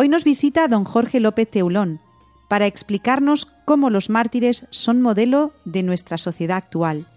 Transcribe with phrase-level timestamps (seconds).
[0.00, 1.98] Hoy nos visita don Jorge López Teulón
[2.46, 7.08] para explicarnos cómo los mártires son modelo de nuestra sociedad actual.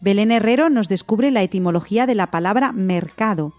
[0.00, 3.52] Belén Herrero nos descubre la etimología de la palabra mercado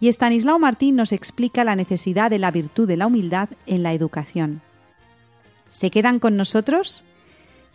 [0.00, 3.94] y Estanislao Martín nos explica la necesidad de la virtud de la humildad en la
[3.94, 4.60] educación.
[5.70, 7.04] ¿Se quedan con nosotros?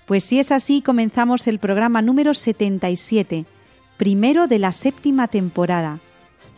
[0.05, 3.45] Pues si es así, comenzamos el programa número 77,
[3.97, 6.01] primero de la séptima temporada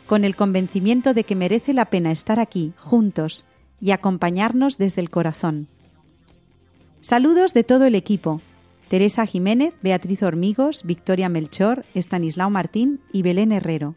[0.08, 3.46] con el convencimiento de que merece la pena estar aquí, juntos,
[3.80, 5.68] y acompañarnos desde el corazón.
[7.02, 8.42] Saludos de todo el equipo.
[8.88, 13.96] Teresa Jiménez, Beatriz Hormigos, Victoria Melchor, Estanislao Martín y Belén Herrero.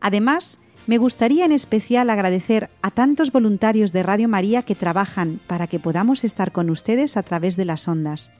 [0.00, 5.66] Además, me gustaría en especial agradecer a tantos voluntarios de Radio María que trabajan para
[5.66, 8.30] que podamos estar con ustedes a través de las ondas.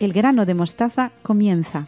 [0.00, 1.86] el grano de mostaza comienza.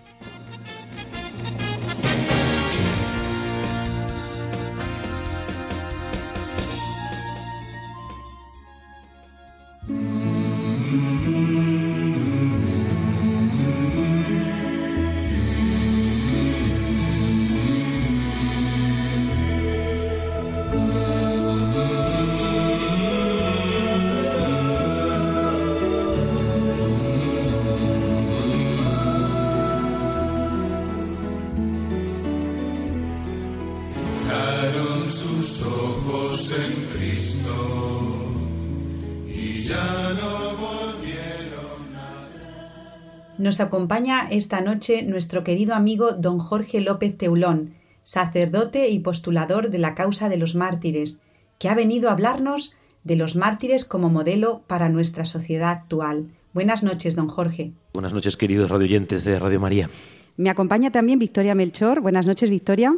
[43.48, 47.72] Nos acompaña esta noche nuestro querido amigo don Jorge López Teulón,
[48.02, 51.22] sacerdote y postulador de la causa de los mártires,
[51.58, 56.26] que ha venido a hablarnos de los mártires como modelo para nuestra sociedad actual.
[56.52, 57.72] Buenas noches, don Jorge.
[57.94, 59.88] Buenas noches, queridos radioyentes de Radio María.
[60.36, 62.02] Me acompaña también Victoria Melchor.
[62.02, 62.94] Buenas noches, Victoria.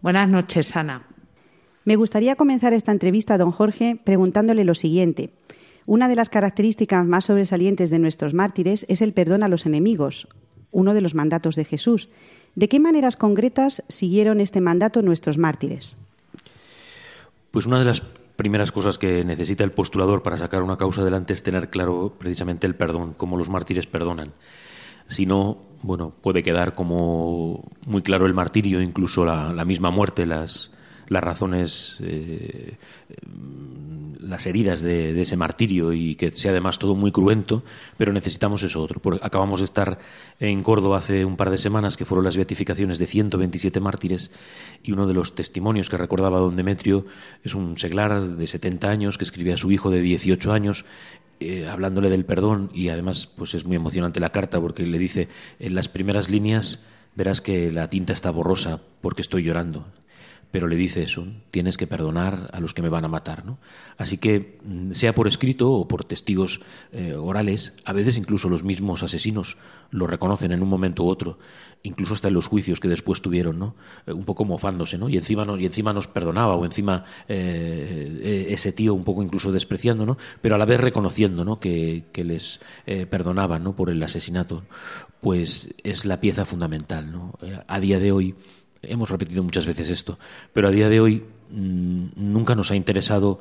[0.00, 1.06] Buenas noches, Ana.
[1.84, 5.30] Me gustaría comenzar esta entrevista, don Jorge, preguntándole lo siguiente.
[5.86, 10.28] Una de las características más sobresalientes de nuestros mártires es el perdón a los enemigos,
[10.70, 12.08] uno de los mandatos de Jesús.
[12.54, 15.96] ¿De qué maneras concretas siguieron este mandato nuestros mártires?
[17.50, 18.02] Pues una de las
[18.36, 22.66] primeras cosas que necesita el postulador para sacar una causa adelante es tener claro precisamente
[22.66, 24.32] el perdón, cómo los mártires perdonan.
[25.06, 30.26] Si no, bueno, puede quedar como muy claro el martirio, incluso la, la misma muerte,
[30.26, 30.70] las,
[31.12, 32.76] las razones, eh,
[34.20, 37.62] las heridas de, ese martirio y que sea además todo muy cruento,
[37.96, 39.00] pero necesitamos eso otro.
[39.20, 39.98] acabamos de estar
[40.40, 44.30] en Córdoba hace un par de semanas, que fueron las beatificaciones de 127 mártires,
[44.82, 47.06] y uno de los testimonios que recordaba don Demetrio
[47.44, 50.84] es un seglar de 70 años que escribía a su hijo de 18 años
[51.44, 55.28] eh, hablándole del perdón y además pues es muy emocionante la carta porque le dice
[55.58, 56.78] en las primeras líneas
[57.16, 59.84] verás que la tinta está borrosa porque estoy llorando
[60.52, 63.44] pero le dice eso, tienes que perdonar a los que me van a matar.
[63.44, 63.58] ¿no?
[63.96, 66.60] Así que, mm, sea por escrito o por testigos
[66.92, 69.56] eh, orales, a veces incluso los mismos asesinos
[69.90, 71.38] lo reconocen en un momento u otro,
[71.82, 73.74] incluso hasta en los juicios que después tuvieron, ¿no?
[74.06, 75.08] Eh, un poco mofándose, ¿no?
[75.08, 80.04] y, encima y encima nos perdonaba, o encima eh, ese tío un poco incluso despreciando,
[80.04, 80.18] ¿no?
[80.42, 81.58] pero a la vez reconociendo ¿no?
[81.58, 82.60] que, les
[83.08, 83.74] perdonaban ¿no?
[83.74, 84.62] por el asesinato,
[85.20, 87.10] pues es la pieza fundamental.
[87.10, 87.38] ¿no?
[87.66, 88.34] a día de hoy,
[88.82, 90.18] hemos repetido muchas veces esto,
[90.52, 93.40] pero a día de hoy mm, nunca nos ha interesado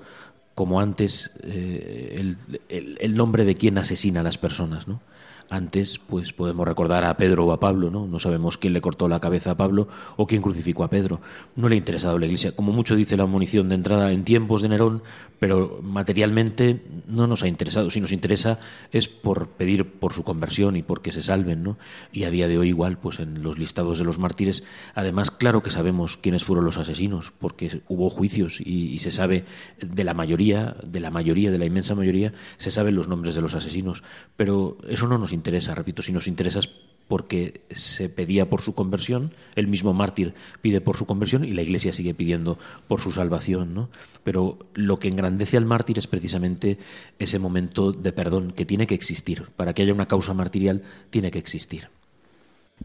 [0.56, 2.36] como antes eh,
[2.70, 4.88] el, nombre de quien asesina a las personas.
[4.88, 5.02] ¿no?
[5.52, 8.08] Antes, pues podemos recordar a Pedro o a Pablo, ¿no?
[8.08, 11.20] No sabemos quién le cortó la cabeza a Pablo o quién crucificó a Pedro.
[11.58, 12.56] No le ha interesado la Iglesia.
[12.56, 15.04] Como mucho dice la munición de entrada en tiempos de Nerón,
[15.40, 17.90] pero materialmente no nos ha interesado.
[17.90, 18.60] Si nos interesa
[18.94, 21.78] es por pedir por su conversión y por que se salven, ¿no?
[22.14, 24.64] Y a día de hoy igual, pues en los listados de los mártires,
[24.96, 29.44] además claro que sabemos quiénes fueron los asesinos, porque hubo juicios y, y se sabe
[29.82, 33.42] de la mayoría, de la mayoría, de la inmensa mayoría, se saben los nombres de
[33.42, 34.02] los asesinos.
[34.38, 36.70] Pero eso no nos interesa interesa, repito, si nos interesa es
[37.08, 41.62] porque se pedía por su conversión, el mismo mártir pide por su conversión y la
[41.62, 42.58] Iglesia sigue pidiendo
[42.88, 43.74] por su salvación.
[43.74, 43.90] ¿no?
[44.24, 46.78] Pero lo que engrandece al mártir es precisamente
[47.20, 49.48] ese momento de perdón que tiene que existir.
[49.58, 51.90] Para que haya una causa martirial, tiene que existir.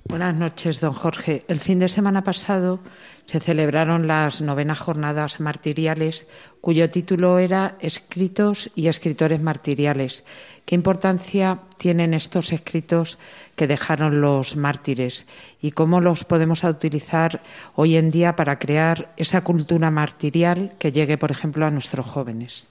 [0.04, 1.44] Buenas noches, don Jorge.
[1.48, 2.80] El fin de semana pasado
[3.26, 6.26] se celebraron las novenas jornadas martiriales,
[6.60, 10.24] cuyo título era Escritos y escritores martiriales.
[10.64, 13.18] ¿Qué importancia tienen estos escritos
[13.56, 15.26] que dejaron los mártires
[15.60, 17.42] y cómo los podemos utilizar
[17.74, 22.68] hoy en día para crear esa cultura martirial que llegue, por ejemplo, a nuestros jóvenes?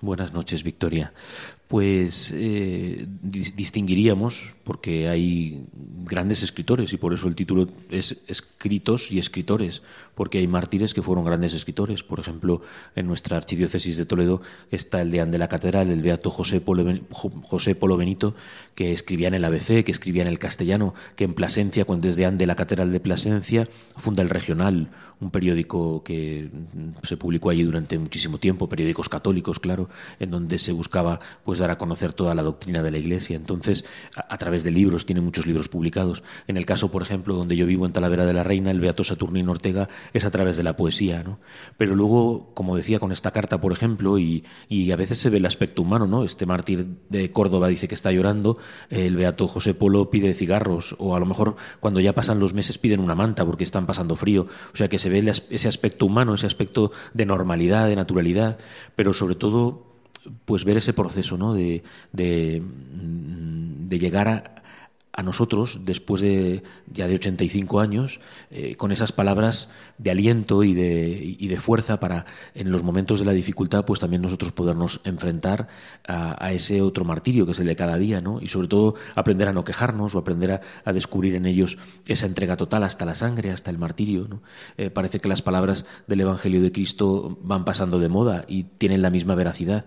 [0.00, 1.12] Buenas noches, Victoria.
[1.68, 5.66] Pues eh, distinguiríamos, porque hay
[6.04, 9.82] grandes escritores y por eso el título es Escritos y Escritores,
[10.14, 12.04] porque hay mártires que fueron grandes escritores.
[12.04, 12.62] Por ejemplo,
[12.94, 17.00] en nuestra archidiócesis de Toledo está el deán de la catedral, el beato José Polo,
[17.10, 18.36] José Polo Benito,
[18.76, 22.14] que escribía en el ABC, que escribía en el castellano, que en Plasencia, cuando es
[22.14, 23.64] deán de la catedral de Plasencia,
[23.96, 24.90] funda el Regional,
[25.20, 26.50] un periódico que
[27.02, 29.88] se publicó allí durante muchísimo tiempo, periódicos católicos, claro,
[30.20, 33.36] en donde se buscaba pues dar a conocer toda la doctrina de la Iglesia.
[33.36, 36.22] Entonces, a, través de libros, tiene muchos libros publicados.
[36.46, 39.04] En el caso, por ejemplo, donde yo vivo en Talavera de la Reina, el Beato
[39.04, 41.38] Saturnino Ortega es a través de la poesía, ¿no?
[41.76, 44.44] Pero luego, como decía con esta carta, por ejemplo, y,
[44.92, 46.24] a veces se ve el aspecto humano, ¿no?
[46.24, 48.58] Este mártir de Córdoba dice que está llorando,
[48.88, 52.78] el Beato José Polo pide cigarros, o a lo mejor cuando ya pasan los meses
[52.78, 54.46] piden una manta porque están pasando frío.
[54.72, 58.58] O sea que se ve ese aspecto humano, ese aspecto de normalidad, de naturalidad,
[58.94, 59.95] pero sobre todo
[60.44, 61.54] pues ver ese proceso ¿no?
[61.54, 61.82] de,
[62.12, 64.44] de, de llegar a,
[65.16, 68.20] a nosotros, después de ya de 85 años,
[68.50, 73.18] eh, con esas palabras de aliento y de, y de, fuerza para, en los momentos
[73.18, 75.68] de la dificultad, pues también nosotros podernos enfrentar
[76.06, 78.40] a, ese otro martirio que es el de cada día, ¿no?
[78.42, 82.56] Y sobre todo aprender a no quejarnos o aprender a, descubrir en ellos esa entrega
[82.56, 84.42] total hasta la sangre, hasta el martirio, ¿no?
[84.76, 89.00] Eh, parece que las palabras del Evangelio de Cristo van pasando de moda y tienen
[89.00, 89.86] la misma veracidad.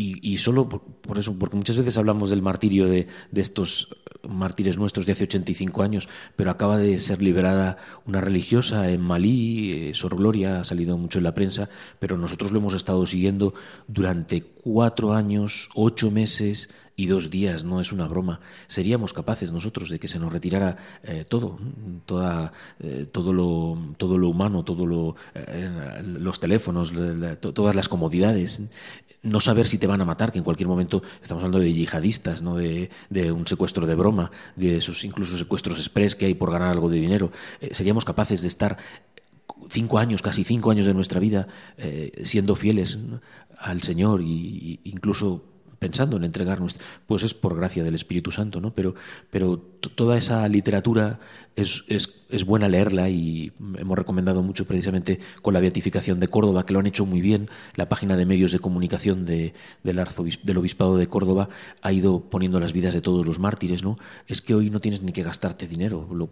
[0.00, 3.88] Y, solo por, eso, porque muchas veces hablamos del martirio de, de, estos
[4.22, 7.76] mártires nuestros de hace 85 años, pero acaba de ser liberada
[8.06, 11.68] una religiosa en Malí, eh, Sor Gloria, ha salido mucho en la prensa,
[11.98, 13.54] pero nosotros lo hemos estado siguiendo
[13.86, 18.40] durante cuatro años, ocho meses y dos días, no es una broma.
[18.66, 21.56] Seríamos capaces nosotros de que se nos retirara eh, todo,
[22.06, 25.14] toda, eh, todo, lo, todo lo humano, todo lo,
[26.02, 26.92] los teléfonos,
[27.40, 28.62] todas las comodidades
[29.22, 32.42] no saber si te van a matar, que en cualquier momento estamos hablando de yihadistas,
[32.42, 32.56] ¿no?
[32.56, 32.90] de,
[33.32, 36.98] un secuestro de broma, de esos incluso secuestros express que hay por ganar algo de
[36.98, 37.30] dinero.
[37.60, 38.76] Eh, seríamos capaces de estar
[39.70, 42.98] cinco años, casi cinco años de nuestra vida eh, siendo fieles
[43.58, 45.44] al Señor e incluso
[45.78, 46.76] pensando en entregarnos,
[47.06, 48.74] pues es por gracia del Espíritu Santo, ¿no?
[48.74, 48.94] Pero,
[49.30, 51.20] pero toda esa literatura
[51.56, 56.64] es, es, es, buena leerla y hemos recomendado mucho precisamente con la beatificación de Córdoba,
[56.64, 57.48] que lo han hecho muy bien.
[57.74, 60.04] La página de medios de comunicación de, del,
[60.42, 61.48] del Obispado de Córdoba
[61.82, 63.98] ha ido poniendo las vidas de todos los mártires, ¿no?
[64.26, 66.08] Es que hoy no tienes ni que gastarte dinero.
[66.12, 66.30] Lo,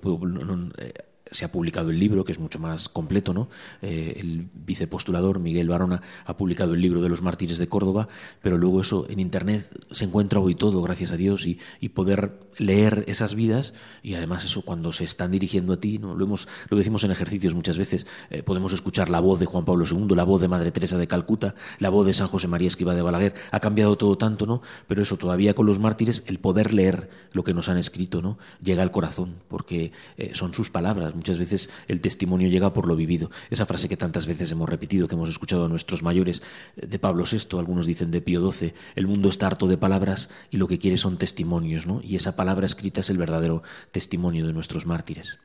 [0.78, 0.92] eh,
[1.30, 3.49] se ha publicado el libro, que es mucho más completo, ¿no?
[3.83, 8.09] Eh, el vicepostulador Miguel Barona ha publicado el libro de los mártires de Córdoba,
[8.42, 11.59] pero luego eso en Internet se encuentra hoy todo, gracias a Dios, y,
[11.97, 16.14] poder leer esas vidas, y además eso cuando se están dirigiendo a ti, ¿no?
[16.14, 19.64] Lo, hemos, lo decimos en ejercicios muchas veces, eh, podemos escuchar la voz de Juan
[19.64, 22.68] Pablo II, la voz de Madre Teresa de Calcuta, la voz de San José María
[22.68, 24.61] Esquiva de Balaguer, ha cambiado todo tanto, ¿no?
[24.87, 28.38] Pero eso todavía con los mártires, el poder leer lo que nos han escrito, ¿no?
[28.62, 32.94] Llega al corazón, porque eh, son sus palabras, muchas veces el testimonio llega por lo
[32.94, 33.30] vivido.
[33.50, 36.42] Esa frase que tantas veces hemos repetido, que hemos escuchado a nuestros mayores,
[36.76, 40.30] eh, de Pablo VI, algunos dicen de Pío XII, el mundo está harto de palabras
[40.50, 42.00] y lo que quiere son testimonios, ¿no?
[42.02, 45.38] Y esa palabra escrita es el verdadero testimonio de nuestros mártires.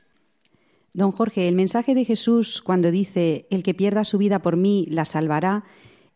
[0.94, 4.86] Don Jorge, el mensaje de Jesús cuando dice, el que pierda su vida por mí
[4.90, 5.64] la salvará,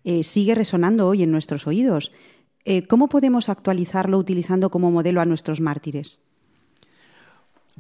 [0.05, 2.13] eh, sigue resonando hoy en nuestros oídos.
[2.65, 6.21] Eh, ¿Cómo podemos actualizarlo utilizando como modelo a nuestros mártires?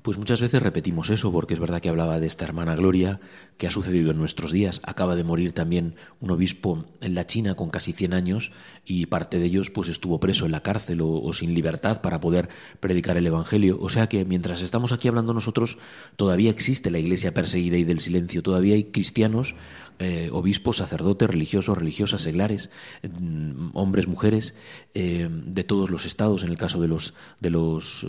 [0.06, 3.18] Pues muchas veces repetimos eso, porque es verdad que hablaba de esta hermana Gloria,
[3.56, 4.80] que ha sucedido en nuestros días.
[4.84, 8.52] Acaba de morir también un obispo en la China con casi 100 años
[8.84, 12.48] y parte de ellos pues estuvo preso en la cárcel o, sin libertad para poder
[12.78, 13.78] predicar el Evangelio.
[13.80, 15.76] O sea que mientras estamos aquí hablando nosotros,
[16.14, 18.44] todavía existe la iglesia perseguida y del silencio.
[18.44, 19.56] Todavía hay cristianos,
[19.98, 22.70] eh, obispos, sacerdotes, religiosos, religiosas, seglares,
[23.02, 24.54] mm, hombres, mujeres,
[24.94, 28.08] eh, de todos los estados, en el caso de los, de los eh,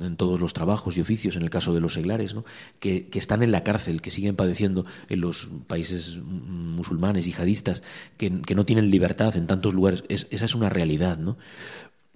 [0.00, 2.44] en todos los trabajos y oficios en el caso de los seglares, ¿no?
[2.80, 7.82] que, están en la cárcel, que siguen padeciendo en los países musulmanes, yihadistas,
[8.16, 10.04] que, que no tienen libertad en tantos lugares.
[10.08, 11.18] esa es una realidad.
[11.18, 11.36] ¿no?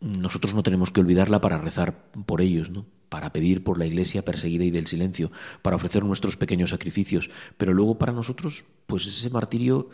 [0.01, 2.87] Nosotros no tenemos que olvidarla para rezar por ellos, ¿no?
[3.11, 7.75] para pedir por la iglesia perseguida y del silencio, para ofrecer nuestros pequeños sacrificios, pero
[7.75, 9.91] luego para nosotros, pues ese martirio,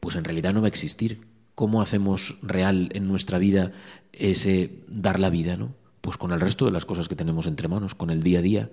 [0.00, 1.26] pues en realidad no va a existir.
[1.54, 3.72] ¿Cómo hacemos real en nuestra vida
[4.12, 5.74] ese dar la vida, no?
[6.00, 8.42] pues con el resto de las cosas que tenemos entre manos, con el día a
[8.42, 8.70] día,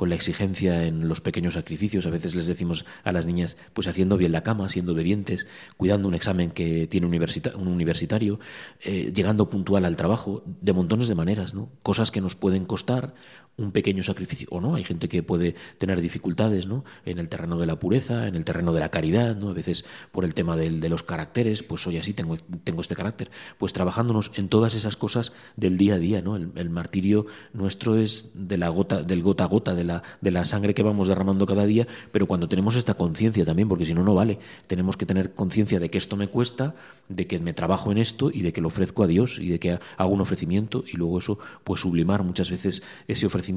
[0.00, 2.06] con la exigencia en los pequeños sacrificios.
[2.06, 6.08] A veces les decimos a las niñas, pues haciendo bien la cama, siendo obedientes, cuidando
[6.08, 8.40] un examen que tiene un universitario,
[8.82, 11.68] eh, llegando puntual al trabajo, de montones de maneras, ¿no?
[11.82, 13.12] Cosas que nos pueden costar
[13.60, 14.74] un pequeño sacrificio o no.
[14.74, 16.84] Hay gente que puede tener dificultades, ¿no?
[17.04, 19.50] En el terreno de la pureza, en el terreno de la caridad, ¿no?
[19.50, 23.30] A veces por el tema de los caracteres, pues hoy así tengo, tengo este carácter.
[23.58, 26.36] Pues trabajándonos en todas esas cosas del día a día, ¿no?
[26.36, 30.44] El, martirio nuestro es de la gota, del gota a gota, de la, de la
[30.44, 34.04] sangre que vamos derramando cada día, pero cuando tenemos esta conciencia también, porque si no,
[34.04, 34.38] no vale.
[34.66, 36.74] Tenemos que tener conciencia de que esto me cuesta,
[37.10, 39.58] de que me trabajo en esto y de que lo ofrezco a Dios y de
[39.58, 43.50] que hago un ofrecimiento y luego eso, pues sublimar muchas veces ese ofrecimiento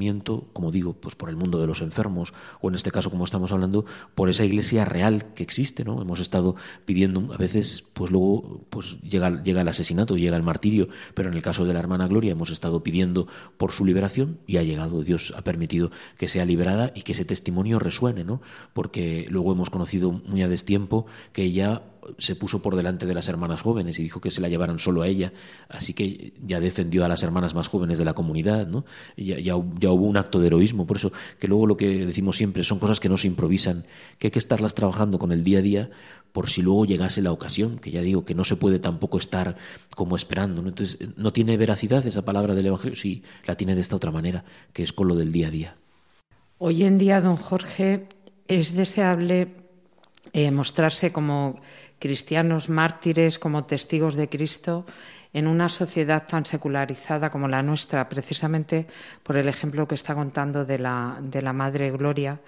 [0.52, 3.52] como digo, pues por el mundo de los enfermos, o en este caso, como estamos
[3.52, 3.84] hablando,
[4.14, 6.00] por esa iglesia real que existe, ¿no?
[6.00, 10.88] Hemos estado pidiendo, a veces, pues luego pues llega, llega el asesinato, llega el martirio,
[11.14, 14.56] pero en el caso de la hermana Gloria hemos estado pidiendo por su liberación y
[14.56, 18.40] ha llegado, Dios ha permitido que sea liberada y que ese testimonio resuene, ¿no?
[18.72, 21.82] Porque luego hemos conocido muy a destiempo que ella
[22.18, 25.02] se puso por delante de las hermanas jóvenes y dijo que se la llevaran solo
[25.02, 25.32] a ella,
[25.68, 28.84] así que ya defendió a las hermanas más jóvenes de la comunidad, ¿no?
[29.16, 32.64] Ya, ya, hubo un acto de heroísmo, por eso que luego lo que decimos siempre
[32.64, 33.86] son cosas que no se improvisan,
[34.18, 35.90] que hay que estarlas trabajando con el día a día
[36.32, 39.56] por si luego llegase la ocasión, que ya digo que no se puede tampoco estar
[39.94, 40.68] como esperando, ¿no?
[40.68, 42.96] Entonces, ¿no tiene veracidad esa palabra del Evangelio?
[42.96, 45.76] Sí, la tiene de esta otra manera, que es con lo del día a día.
[46.58, 48.08] Hoy en día, don Jorge,
[48.48, 49.54] es deseable
[50.32, 51.60] eh, mostrarse como
[52.04, 54.84] cristianos mártires como testigos de Cristo
[55.32, 58.86] en una sociedad tan secularizada como la nuestra, precisamente
[59.22, 62.40] por el ejemplo que está contando de la, de la Madre Gloria.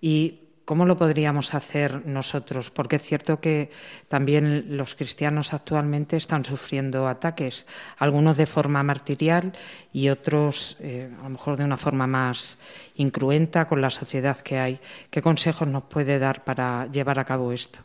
[0.00, 2.70] Y ¿Cómo lo podríamos hacer nosotros?
[2.70, 3.70] Porque es cierto que
[4.06, 7.66] también los cristianos actualmente están sufriendo ataques,
[7.98, 9.52] algunos de forma martirial
[9.92, 12.58] y otros eh, a lo mejor de una forma más
[12.94, 14.78] incruenta con la sociedad que hay.
[15.10, 17.80] ¿Qué consejos nos puede dar para llevar a cabo esto?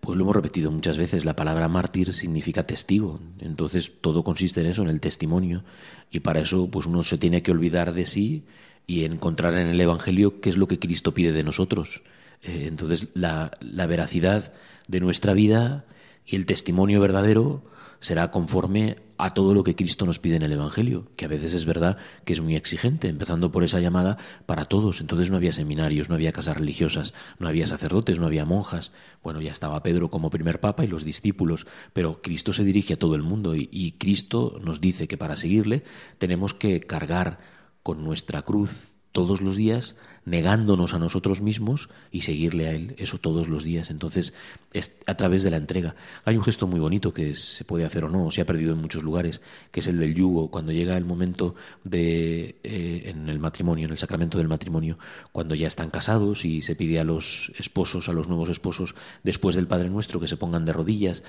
[0.00, 4.68] Pues lo hemos repetido muchas veces, la palabra mártir significa testigo, entonces todo consiste en
[4.68, 5.64] eso, en el testimonio,
[6.10, 8.44] y para eso pues uno se tiene que olvidar de sí
[8.86, 12.02] y encontrar en el Evangelio qué es lo que Cristo pide de nosotros.
[12.42, 14.52] Eh, entonces la, la veracidad
[14.86, 15.86] de nuestra vida
[16.24, 17.64] y el testimonio verdadero
[18.00, 21.54] será conforme a todo lo que Cristo nos pide en el Evangelio, que a veces
[21.54, 25.00] es verdad que es muy exigente, empezando por esa llamada para todos.
[25.00, 28.92] Entonces no había seminarios, no había casas religiosas, no había sacerdotes, no había monjas.
[29.22, 32.98] Bueno, ya estaba Pedro como primer papa y los discípulos, pero Cristo se dirige a
[32.98, 35.82] todo el mundo y, Cristo nos dice que para seguirle
[36.18, 37.38] tenemos que cargar
[37.82, 39.96] con nuestra cruz todos los días,
[40.26, 43.88] negándonos a nosotros mismos y seguirle a Él, eso todos los días.
[43.88, 44.34] Entonces,
[44.74, 45.94] es a través de la entrega.
[46.26, 48.82] Hay un gesto muy bonito que se puede hacer o no, se ha perdido en
[48.82, 53.38] muchos lugares, que es el del yugo, cuando llega el momento de, eh, en el
[53.38, 54.98] matrimonio, en el sacramento del matrimonio,
[55.32, 59.56] cuando ya están casados y se pide a los esposos, a los nuevos esposos, después
[59.56, 61.22] del Padre Nuestro, que se pongan de rodillas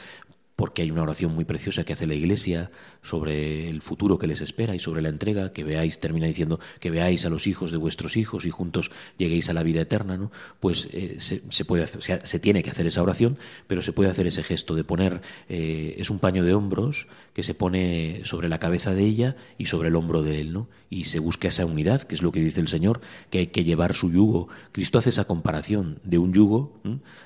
[0.57, 2.71] porque hay una oración muy preciosa que hace la Iglesia
[3.03, 6.89] sobre el futuro que les espera y sobre la entrega, que veáis, termina diciendo, que
[6.89, 10.31] veáis a los hijos de vuestros hijos y juntos lleguéis a la vida eterna, ¿no?
[10.59, 13.37] Pues eh, se, puede hacer, se tiene que hacer esa oración,
[13.67, 17.43] pero se puede hacer ese gesto de poner, eh, es un paño de hombros que
[17.43, 20.69] se pone sobre la cabeza de ella y sobre el hombro de él, ¿no?
[20.89, 23.63] Y se busca esa unidad, que es lo que dice el Señor, que hay que
[23.63, 24.47] llevar su yugo.
[24.71, 26.81] Cristo hace esa comparación de un yugo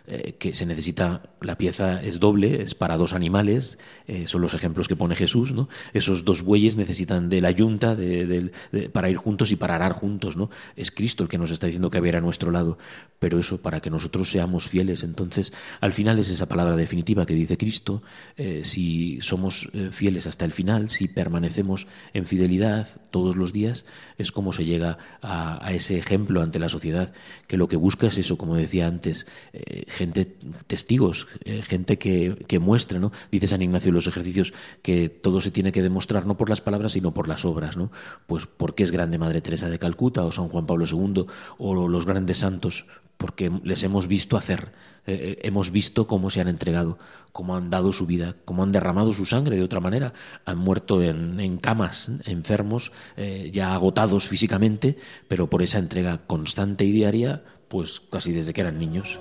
[0.07, 3.20] eh, que se necesita, la pieza es doble, es para dos animales,
[4.07, 5.69] eh, son los ejemplos que pone Jesús, ¿no?
[5.93, 7.97] Esos dos bueyes necesitan de la yunta
[8.91, 10.49] para ir juntos y para arar juntos, ¿no?
[10.75, 12.77] Es Cristo el que nos está diciendo que haber a nuestro lado,
[13.19, 15.03] pero eso para que nosotros seamos fieles.
[15.03, 18.01] Entonces, al final es esa palabra definitiva que dice Cristo,
[18.37, 23.85] eh, si somos eh, fieles hasta el final, si permanecemos en fidelidad todos los días,
[24.17, 27.13] es como se llega a, a ese ejemplo ante la sociedad,
[27.47, 29.27] que lo que busca es eso, como decía antes,
[29.87, 30.25] gente,
[30.67, 31.27] testigos,
[31.63, 33.10] gente que, que muestre, ¿no?
[33.31, 36.61] Dice San Ignacio en los ejercicios que todo se tiene que demostrar no por las
[36.61, 37.91] palabras, sino por las obras, ¿no?
[38.27, 41.25] Pues porque es grande Madre Teresa de Calcuta o San Juan Pablo II
[41.57, 42.85] o los grandes santos,
[43.21, 44.71] porque les hemos visto hacer,
[45.05, 46.97] eh, eh, hemos visto cómo se han entregado,
[47.31, 50.13] cómo han dado su vida, cómo han derramado su sangre de otra manera,
[50.43, 56.91] han muerto en, camas, enfermos, eh, ya agotados físicamente, pero por esa entrega constante y
[56.91, 59.19] diaria, pues casi desde que eran niños.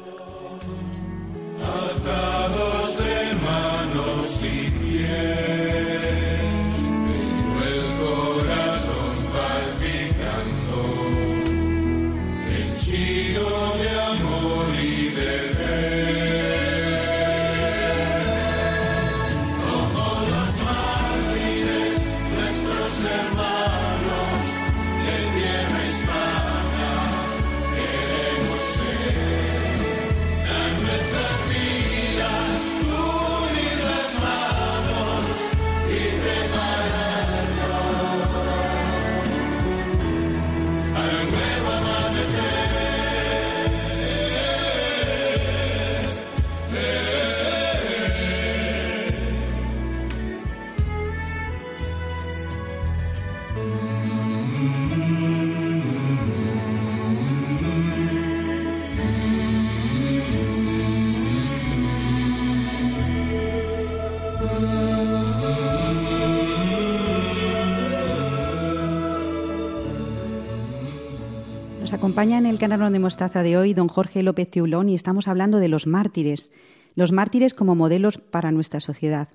[72.20, 75.68] En el canal de Mostaza de hoy don Jorge López Teulón y estamos hablando de
[75.68, 76.50] los mártires,
[76.94, 79.28] los mártires como modelos para nuestra sociedad.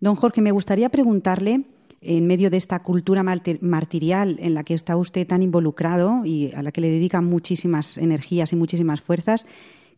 [0.00, 1.62] Don Jorge, me gustaría preguntarle,
[2.02, 6.62] en medio de esta cultura martirial en la que está usted tan involucrado y a
[6.62, 9.46] la que le dedican muchísimas energías y muchísimas fuerzas,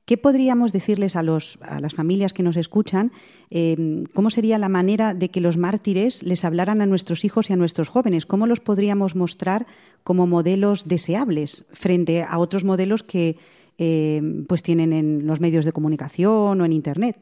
[0.08, 3.12] ¿Qué podríamos decirles a, los, a las familias que nos escuchan?
[3.50, 7.52] Em, ¿Cómo sería la manera de que los mártires les hablaran a nuestros hijos y
[7.52, 8.24] a nuestros jóvenes?
[8.24, 9.66] ¿Cómo los podríamos mostrar
[10.04, 13.36] como modelos deseables frente a otros modelos que
[13.76, 17.18] em, pues tienen en los medios de comunicación o en Internet?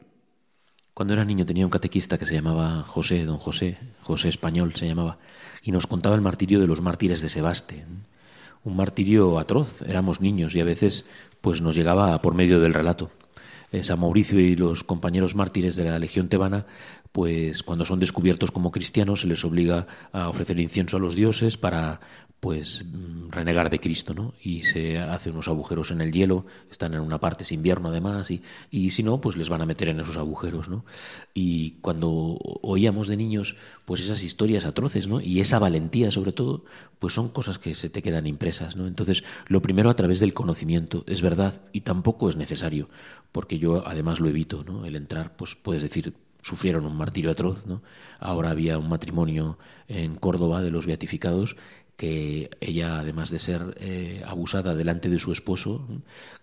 [0.93, 4.87] Cuando era niño tenía un catequista que se llamaba José, don José, José Español se
[4.87, 5.17] llamaba,
[5.61, 7.83] y nos contaba el martirio de los mártires de Sebaste
[8.63, 9.81] un martirio atroz.
[9.83, 11.05] Éramos niños y a veces
[11.41, 13.09] pues nos llegaba por medio del relato.
[13.81, 16.65] San Mauricio y los compañeros mártires de la Legión Tebana,
[17.17, 21.57] pues cuando son descubiertos como cristianos se les obliga a ofrecer incienso a los dioses
[21.57, 21.99] para
[22.39, 24.35] pues mm, renegar de Cristo, ¿no?
[24.43, 28.29] Y se hace unos agujeros en el hielo, están en una parte, es invierno además,
[28.29, 30.85] y, y si no, pues les van a meter en esos agujeros, ¿no?
[31.33, 35.19] Y cuando oíamos de niños, pues esas historias atroces, ¿no?
[35.19, 36.65] Y esa valentía, sobre todo,
[36.99, 38.85] pues son cosas que se te quedan impresas, ¿no?
[38.85, 42.89] Entonces, lo primero a través del conocimiento, es verdad, y tampoco es necesario,
[43.31, 44.85] porque yo además lo evito, ¿no?
[44.85, 46.13] El entrar, pues puedes decir,
[46.47, 47.81] sufrieron un martirio atroz, ¿no?
[48.19, 49.57] Ahora había un matrimonio
[49.87, 51.55] en Córdoba de los beatificados
[51.97, 55.83] que ella, además de ser eh, abusada delante de su esposo,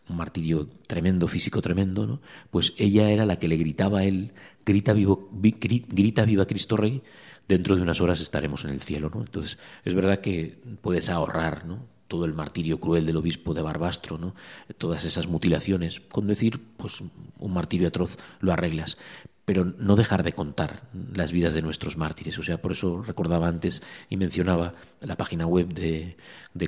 [0.08, 2.20] un martirio tremendo, físico tremendo, ¿no?
[2.50, 4.32] pues ella era la que le gritaba a él,
[4.66, 7.02] grita, vivo, grita viva Cristo Rey,
[7.46, 9.12] dentro de unas horas estaremos en el cielo.
[9.14, 9.20] ¿no?
[9.20, 11.86] Entonces, es verdad que puedes ahorrar ¿no?
[12.08, 14.34] todo el martirio cruel del obispo de Barbastro, ¿no?
[14.76, 17.00] todas esas mutilaciones, con decir, pues
[17.38, 18.98] un martirio atroz lo arreglas
[19.44, 22.38] pero no dejar de contar las vidas de nuestros mártires.
[22.38, 26.16] O sea, por eso recordaba antes y mencionaba la página web de,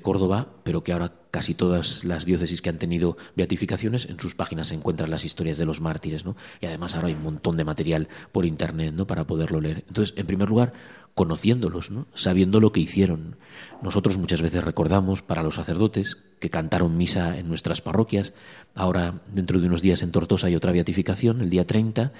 [0.02, 4.68] Córdoba, pero que ahora casi todas las diócesis que han tenido beatificaciones, en sus páginas
[4.68, 6.36] se encuentran las historias de los mártires, ¿no?
[6.60, 9.06] Y además ahora hay un montón de material por internet, ¿no?
[9.06, 9.84] Para poderlo leer.
[9.88, 10.74] Entonces, en primer lugar,
[11.16, 12.06] conociéndolos, ¿no?
[12.12, 13.36] sabiendo lo que hicieron.
[13.80, 18.34] Nosotros muchas veces recordamos para los sacerdotes que cantaron misa en nuestras parroquias.
[18.74, 22.12] Ahora, dentro de unos días en Tortosa hay otra beatificación, el día 30,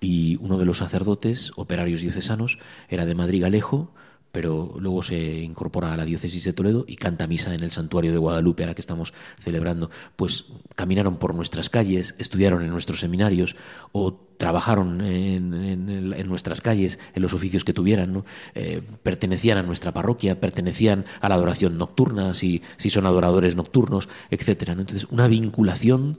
[0.00, 2.58] y uno de los sacerdotes, operarios diocesanos,
[2.88, 3.92] era de Madrid Galejo,
[4.34, 8.10] pero luego se incorpora a la diócesis de Toledo y canta misa en el santuario
[8.10, 9.90] de Guadalupe, ahora que estamos celebrando.
[10.16, 13.54] Pues caminaron por nuestras calles, estudiaron en nuestros seminarios
[13.92, 18.24] o trabajaron en, nuestras calles, en los oficios que tuvieran, ¿no?
[18.56, 24.08] Eh, pertenecían a nuestra parroquia, pertenecían a la adoración nocturna, si, si son adoradores nocturnos,
[24.30, 24.72] etcétera.
[24.72, 26.18] Entonces, una vinculación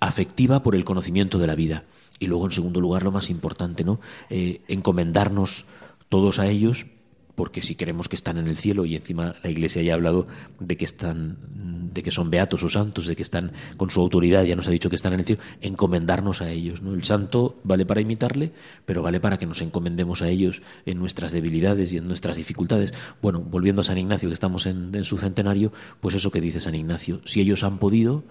[0.00, 1.84] afectiva por el conocimiento de la vida.
[2.18, 4.00] Y luego, en segundo lugar, lo más importante, ¿no?
[4.28, 5.64] Eh, encomendarnos
[6.10, 6.84] todos a ellos
[7.34, 10.26] porque si queremos que están en el cielo y encima la Iglesia ya ha hablado
[10.60, 11.36] de que están
[11.94, 14.72] de que son beatos o santos, de que están con su autoridad, ya nos ha
[14.72, 16.92] dicho que están en el cielo, encomendarnos a ellos, ¿no?
[16.92, 18.52] El santo vale para imitarle,
[18.84, 22.92] pero vale para que nos encomendemos a ellos en nuestras debilidades y en nuestras dificultades.
[23.22, 26.58] Bueno, volviendo a San Ignacio, que estamos en, en su centenario, pues eso que dice
[26.58, 28.24] San Ignacio, si ellos han podido,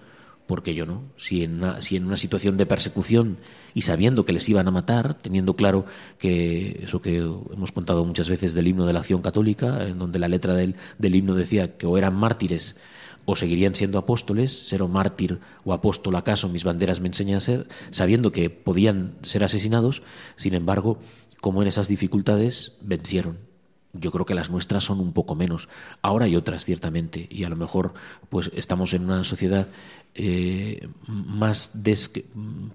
[0.46, 1.02] porque yo no?
[1.16, 3.38] Si en, una, si en una situación de persecución
[3.72, 5.86] y sabiendo que les iban a matar, teniendo claro
[6.18, 10.18] que eso que hemos contado muchas veces del himno de la acción católica, en donde
[10.18, 12.76] la letra del, del himno decía que o eran mártires
[13.24, 17.40] o seguirían siendo apóstoles, ser o mártir o apóstol acaso mis banderas me enseñan a
[17.40, 20.02] ser, sabiendo que podían ser asesinados,
[20.36, 20.98] sin embargo,
[21.40, 23.53] como en esas dificultades vencieron
[23.94, 25.68] yo creo que las nuestras son un poco menos.
[26.02, 27.94] Ahora hay otras, ciertamente, y a lo mejor
[28.28, 29.68] pues estamos en una sociedad
[30.14, 31.72] eh, más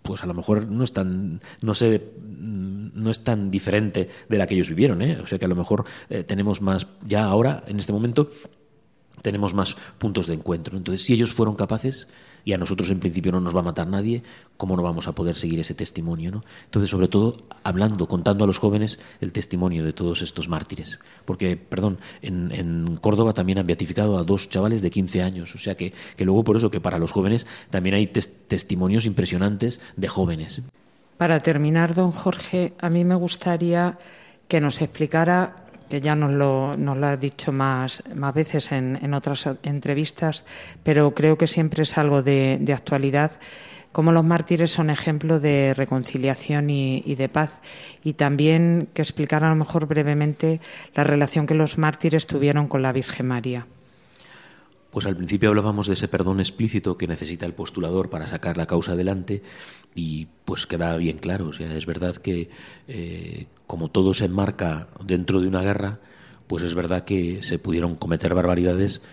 [0.02, 4.46] pues a lo mejor no es tan no sé no es tan diferente de la
[4.46, 5.18] que ellos vivieron ¿eh?
[5.24, 8.30] o sea que a lo mejor eh, tenemos más ya ahora en este momento
[9.22, 12.08] tenemos más puntos de encuentro entonces si ellos fueron capaces
[12.46, 14.24] y a nosotros en principio no nos va a matar nadie,
[14.58, 16.32] ¿cómo no vamos a poder seguir ese testimonio?
[16.32, 16.44] ¿no?
[16.66, 21.00] Entonces, sobre todo, hablando, contando a los jóvenes el testimonio de todos estos mártires.
[21.26, 25.56] Porque, perdón, en, Córdoba también han beatificado a dos chavales de 15 años.
[25.56, 29.80] O sea que, que luego por eso que para los jóvenes también hay testimonios impresionantes
[29.96, 30.62] de jóvenes.
[31.18, 33.98] Para terminar, don Jorge, a mí me gustaría
[34.48, 39.00] que nos explicara que ya nos lo, nos lo ha dicho más, más veces en,
[39.02, 40.46] en, otras entrevistas,
[40.84, 43.40] pero creo que siempre es algo de, de actualidad,
[43.92, 47.60] como los mártires son ejemplo de reconciliación y, y, de paz,
[48.04, 50.62] y también que explicar a lo mejor brevemente
[50.94, 53.66] la relación que los mártires tuvieron con la Virgen María.
[54.92, 58.66] Pues al principio hablábamos de ese perdón explícito que necesita el postulador para sacar la
[58.66, 59.44] causa adelante
[59.94, 61.48] y pues queda bien claro.
[61.48, 62.50] O sea, es verdad que
[62.88, 66.00] eh, como todo se enmarca dentro de una guerra,
[66.48, 69.04] pues es verdad que se pudieron cometer barbaridades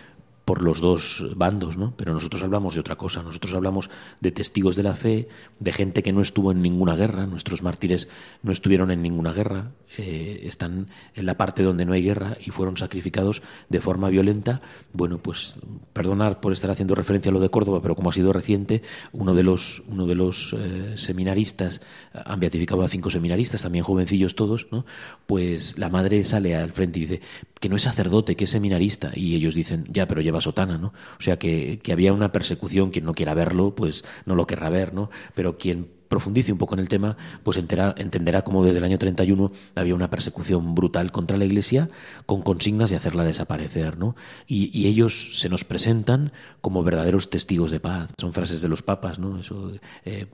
[0.47, 1.93] por los dos bandos, ¿no?
[1.97, 5.29] Pero nosotros hablamos de otra cosa, nosotros hablamos de testigos de la fe,
[5.59, 8.09] de gente que no estuvo en ninguna guerra, nuestros mártires
[8.45, 12.51] no estuvieron en ninguna guerra, eh, están en la parte donde no hay guerra y
[12.51, 14.61] fueron sacrificados de forma violenta.
[14.93, 15.59] Bueno, pues
[15.93, 18.83] perdonar por estar haciendo referencia a lo de Córdoba, pero como ha sido reciente,
[19.13, 21.81] uno de los, uno de los eh, seminaristas,
[22.13, 24.87] han beatificado a cinco seminaristas, también jovencillos todos, ¿no?
[25.27, 27.21] Pues la madre sale al frente y dice
[27.59, 30.89] que no es sacerdote, que es seminarista, y ellos dicen, ya, pero lleva sotana, ¿no?
[31.19, 34.93] O sea que, había una persecución, quien no quiera verlo, pues no lo querrá ver,
[34.93, 35.11] ¿no?
[35.35, 39.51] Pero quien profundice un poco en el tema, pues entenderá cómo desde el año 31
[39.75, 41.91] había una persecución brutal contra la Iglesia
[42.27, 44.15] con consignas de hacerla desaparecer, ¿no?
[44.47, 48.11] Y, ellos se nos presentan como verdaderos testigos de paz.
[48.21, 49.41] Son frases de los papas, ¿no?
[49.41, 49.73] Eso
[50.05, 50.27] eh,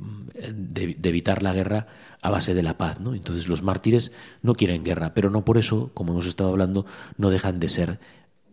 [0.54, 1.86] de, evitar la guerra
[2.20, 2.98] a base de la paz.
[2.98, 4.12] Entonces los mártires
[4.42, 6.84] no quieren guerra, pero no por eso, como hemos estado hablando,
[7.16, 7.98] no dejan de ser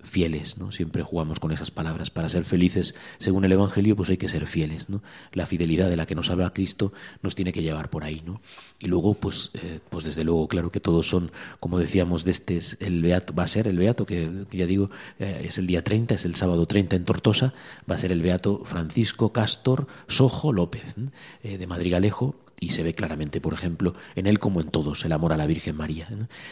[0.01, 0.71] fieles, ¿no?
[0.71, 2.09] Siempre jugamos con esas palabras.
[2.09, 5.01] Para ser felices, según el Evangelio, pues hay que ser fieles, ¿no?
[5.33, 8.41] La fidelidad de la que nos habla Cristo nos tiene que llevar por ahí, ¿no?
[8.79, 12.57] Y luego, pues, eh, pues desde luego, claro que todos son, como decíamos, de este
[12.57, 15.67] es el beato, va a ser el beato, que, que ya digo, eh, es el
[15.67, 17.53] día 30, es el sábado 30 en Tortosa,
[17.89, 20.95] va a ser el beato Francisco Castor Sojo López,
[21.43, 25.11] eh, de Madrigalejo, y se ve claramente, por ejemplo, en él como en todos, el
[25.11, 26.09] amor a la Virgen María,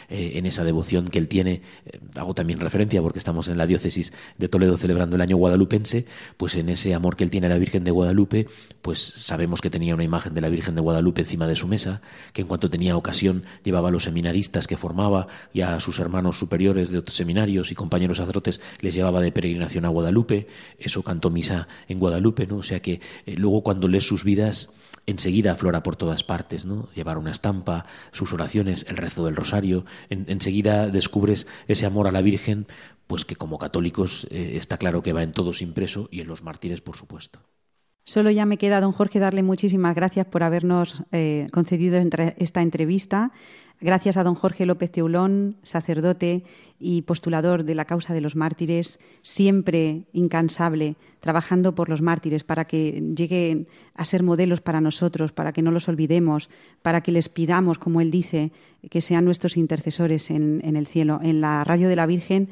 [0.08, 3.66] eh, en esa devoción que él tiene, eh, hago también referencia porque estamos en la
[3.66, 7.50] diócesis de Toledo celebrando el año guadalupense, pues en ese amor que él tiene a
[7.50, 8.46] la Virgen de Guadalupe,
[8.82, 12.00] pues sabemos que tenía una imagen de la Virgen de Guadalupe encima de su mesa,
[12.32, 16.38] que en cuanto tenía ocasión llevaba a los seminaristas que formaba y a sus hermanos
[16.38, 20.46] superiores de otros seminarios y compañeros sacerdotes les llevaba de peregrinación a Guadalupe,
[20.78, 22.56] eso cantó misa en Guadalupe, ¿no?
[22.56, 24.70] O sea que eh, luego cuando lees sus vidas
[25.08, 26.88] enseguida aflora por todas partes, ¿no?
[26.94, 32.12] Llevar una estampa, sus oraciones, el rezo del rosario, en, enseguida descubres ese amor a
[32.12, 32.66] la Virgen,
[33.06, 36.42] pues que como católicos eh, está claro que va en todos impreso y en los
[36.42, 37.40] mártires, por supuesto.
[38.04, 41.98] Solo ya me queda, don Jorge, darle muchísimas gracias por habernos eh, concedido
[42.38, 43.32] esta entrevista.
[43.80, 46.42] Gracias a don Jorge López Teulón, sacerdote
[46.80, 52.64] y postulador de la causa de los mártires, siempre incansable, trabajando por los mártires para
[52.64, 56.50] que lleguen a ser modelos para nosotros, para que no los olvidemos,
[56.82, 58.50] para que les pidamos, como él dice,
[58.90, 61.20] que sean nuestros intercesores en, el cielo.
[61.22, 62.48] En la Radio de la Virgen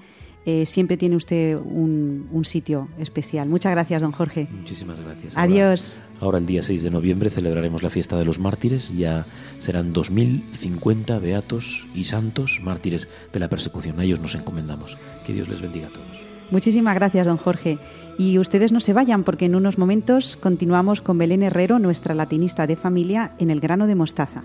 [0.47, 3.49] eh, siempre tiene usted un, un, sitio especial.
[3.49, 4.47] Muchas gracias, don Jorge.
[4.51, 5.37] Muchísimas gracias.
[5.37, 5.99] Adiós.
[5.99, 8.97] Ahora, ahora, el día 6 de noviembre celebraremos la fiesta de los mártires.
[8.97, 9.27] Ya
[9.59, 13.99] serán 2.050 beatos y santos mártires de la persecución.
[13.99, 14.97] A ellos nos encomendamos.
[15.27, 16.17] Que Dios les bendiga a todos.
[16.53, 17.79] Muchísimas gracias, don Jorge.
[18.17, 22.69] Y ustedes no se vayan porque en unos momentos continuamos con Belén Herrero, nuestra latinista
[22.69, 24.45] de familia, en el grano de mostaza.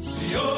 [0.00, 0.57] Hoy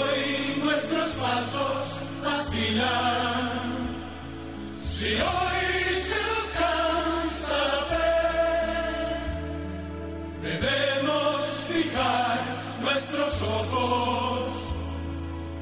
[12.83, 14.53] nuestros ojos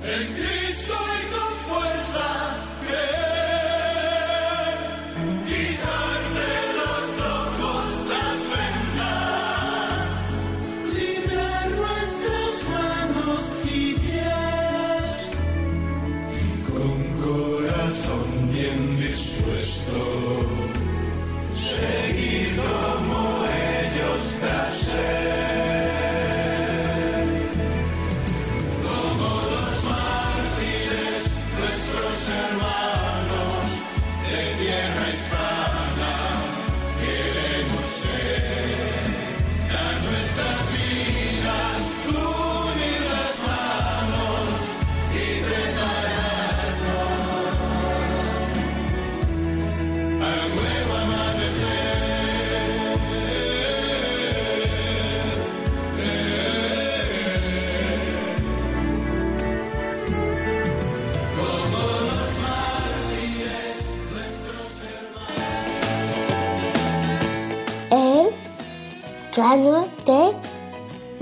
[0.03, 1.58] en Cristo y con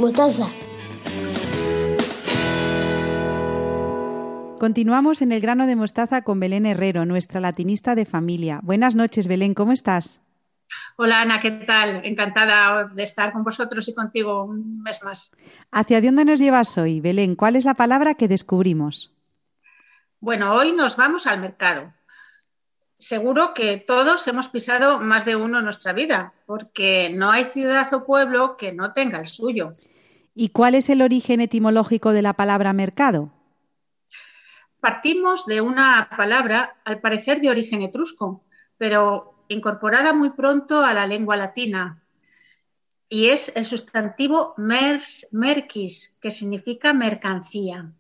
[0.07, 0.47] mostaza.
[4.59, 8.61] Continuamos en el grano de mostaza con Belén Herrero, nuestra latinista de familia.
[8.62, 10.21] Buenas noches, Belén, ¿cómo estás?
[10.97, 12.03] Hola Ana, ¿qué tal?
[12.05, 15.31] Encantada de estar con vosotros y contigo un mes más.
[15.71, 17.37] ¿Hacia dónde nos llevas hoy, Belén?
[17.37, 19.12] ¿Cuál es la palabra que descubrimos?
[20.21, 21.92] Bueno, hoy nos vamos al mercado.
[22.99, 27.92] Seguro que todos hemos pisado más de uno en nuestra vida, porque no hay ciudad
[27.92, 29.77] o pueblo que no tenga el suyo.
[30.38, 33.33] ¿Y cuál es el origen etimológico de la palabra mercado?
[34.81, 38.44] Partimos de una palabra, al parecer de origen etrusco,
[38.77, 42.03] pero incorporada muy pronto a la lengua latina,
[43.09, 47.90] y es el sustantivo mers merquis, que significa mercancía.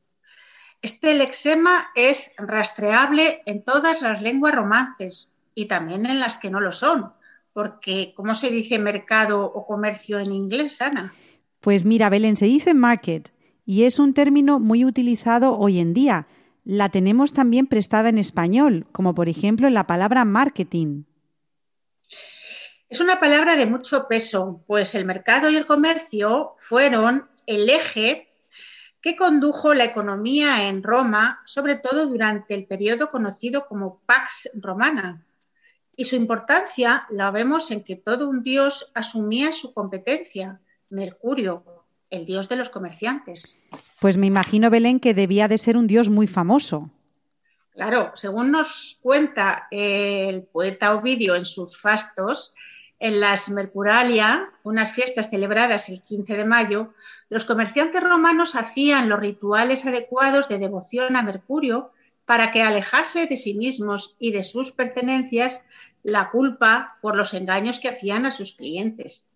[0.82, 6.60] Este lexema es rastreable en todas las lenguas romances y también en las que no
[6.60, 7.14] lo son,
[7.54, 11.14] porque ¿cómo se dice mercado o comercio en inglés, Ana?
[11.60, 13.32] Pues mira, Belén, se dice market
[13.64, 16.28] y es un término muy utilizado hoy en día.
[16.64, 21.04] La tenemos también prestada en español, como por ejemplo la palabra marketing.
[22.88, 28.28] Es una palabra de mucho peso, pues el mercado y el comercio fueron el eje
[29.00, 35.24] que condujo la economía en Roma, sobre todo durante el periodo conocido como Pax Romana.
[35.96, 41.64] Y su importancia la vemos en que todo un dios asumía su competencia, Mercurio,
[42.10, 43.60] el dios de los comerciantes.
[44.00, 46.90] Pues me imagino, Belén, que debía de ser un dios muy famoso.
[47.72, 52.54] Claro, según nos cuenta el poeta Ovidio en sus fastos,
[52.98, 56.94] en las Mercuralia, unas fiestas celebradas el 15 de mayo,
[57.28, 61.90] los comerciantes romanos hacían los rituales adecuados de devoción a Mercurio
[62.24, 65.62] para que alejase de sí mismos y de sus pertenencias
[66.02, 69.26] la culpa por los engaños que hacían a sus clientes.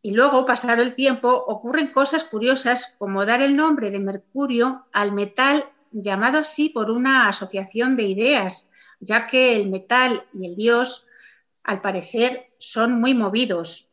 [0.00, 5.12] Y luego, pasado el tiempo, ocurren cosas curiosas como dar el nombre de Mercurio al
[5.12, 11.06] metal llamado así por una asociación de ideas, ya que el metal y el dios,
[11.64, 13.88] al parecer, son muy movidos.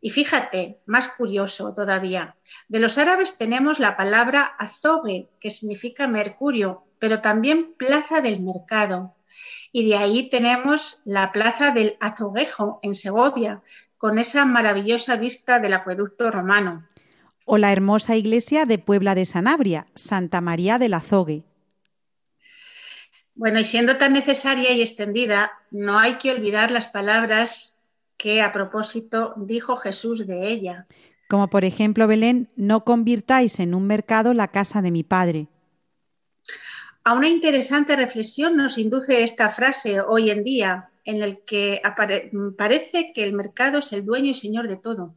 [0.00, 2.36] Y fíjate, más curioso todavía,
[2.68, 9.14] de los árabes tenemos la palabra azogue, que significa mercurio, pero también plaza del mercado.
[9.72, 13.62] Y de ahí tenemos la plaza del azoguejo en Segovia,
[13.98, 16.86] con esa maravillosa vista del acueducto romano.
[17.44, 21.44] O la hermosa iglesia de Puebla de Sanabria, Santa María del Azogue.
[23.34, 27.78] Bueno, y siendo tan necesaria y extendida, no hay que olvidar las palabras
[28.16, 30.86] que a propósito dijo Jesús de ella.
[31.28, 35.48] Como por ejemplo, Belén, no convirtáis en un mercado la casa de mi padre.
[37.04, 41.80] A una interesante reflexión nos induce esta frase hoy en día, en el que
[42.58, 45.14] parece que el mercado es el dueño y señor de todo.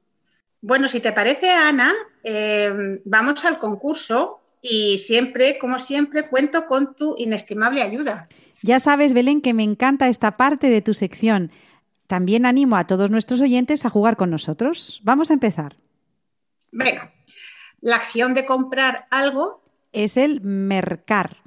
[0.62, 6.96] Bueno, si te parece, Ana, eh, vamos al concurso y siempre, como siempre, cuento con
[6.96, 8.30] tu inestimable ayuda.
[8.62, 11.52] Ya sabes, Belén, que me encanta esta parte de tu sección.
[12.08, 15.02] También animo a todos nuestros oyentes a jugar con nosotros.
[15.04, 15.78] Vamos a empezar.
[16.72, 17.14] Venga,
[17.82, 21.38] la acción de comprar algo es el mercar.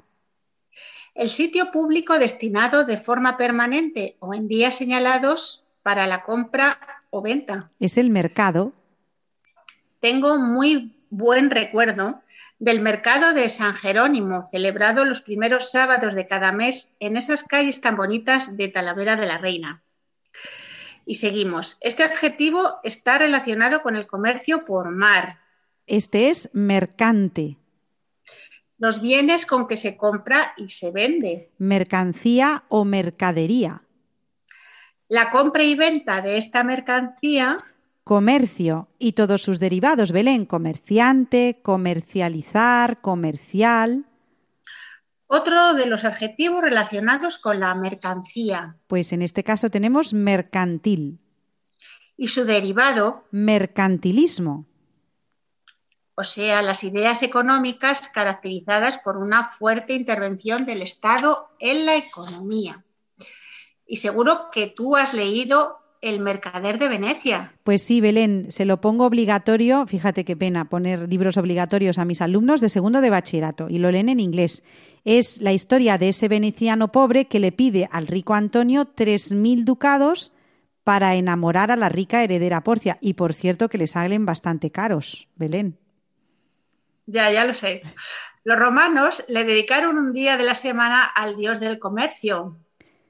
[1.15, 7.21] El sitio público destinado de forma permanente o en días señalados para la compra o
[7.21, 7.69] venta.
[7.79, 8.73] Es el mercado.
[9.99, 12.21] Tengo muy buen recuerdo
[12.59, 17.81] del mercado de San Jerónimo, celebrado los primeros sábados de cada mes en esas calles
[17.81, 19.83] tan bonitas de Talavera de la Reina.
[21.05, 21.77] Y seguimos.
[21.81, 25.37] Este adjetivo está relacionado con el comercio por mar,
[25.85, 27.57] Este es mercante,
[28.77, 31.51] los bienes con que se compra y se vende.
[31.57, 33.83] mercancía o mercadería,
[35.09, 37.57] La compra y venta de esta mercancía.
[38.03, 44.05] Comercio y todos sus derivados, Belén, comerciante, comercializar, comercial.
[45.27, 48.75] Otro de los adjetivos relacionados con la mercancía.
[48.87, 51.19] Pues en este caso tenemos mercantil,
[52.17, 54.65] y su derivado, mercantilismo,
[56.15, 62.83] o sea, las ideas económicas caracterizadas por una fuerte intervención del Estado en la economía.
[63.87, 67.53] Y seguro que tú has leído El Mercader de Venecia.
[67.63, 72.21] Pues sí, Belén, se lo pongo obligatorio, fíjate qué pena poner libros obligatorios a mis
[72.21, 74.63] alumnos de segundo de bachillerato y lo leen en inglés.
[75.05, 79.65] Es la historia de ese veneciano pobre que le pide al rico Antonio tres mil
[79.65, 80.31] ducados
[80.83, 82.97] para enamorar a la rica heredera Porcia.
[83.01, 85.79] Y por cierto que le salen bastante caros, Belén.
[87.05, 87.81] Ya, ya lo sé.
[88.43, 92.57] Los romanos le dedicaron un día de la semana al dios del comercio,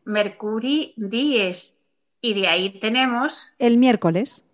[0.05, 1.79] Mercuri Dies,
[2.21, 4.45] y de ahí tenemos El miércoles.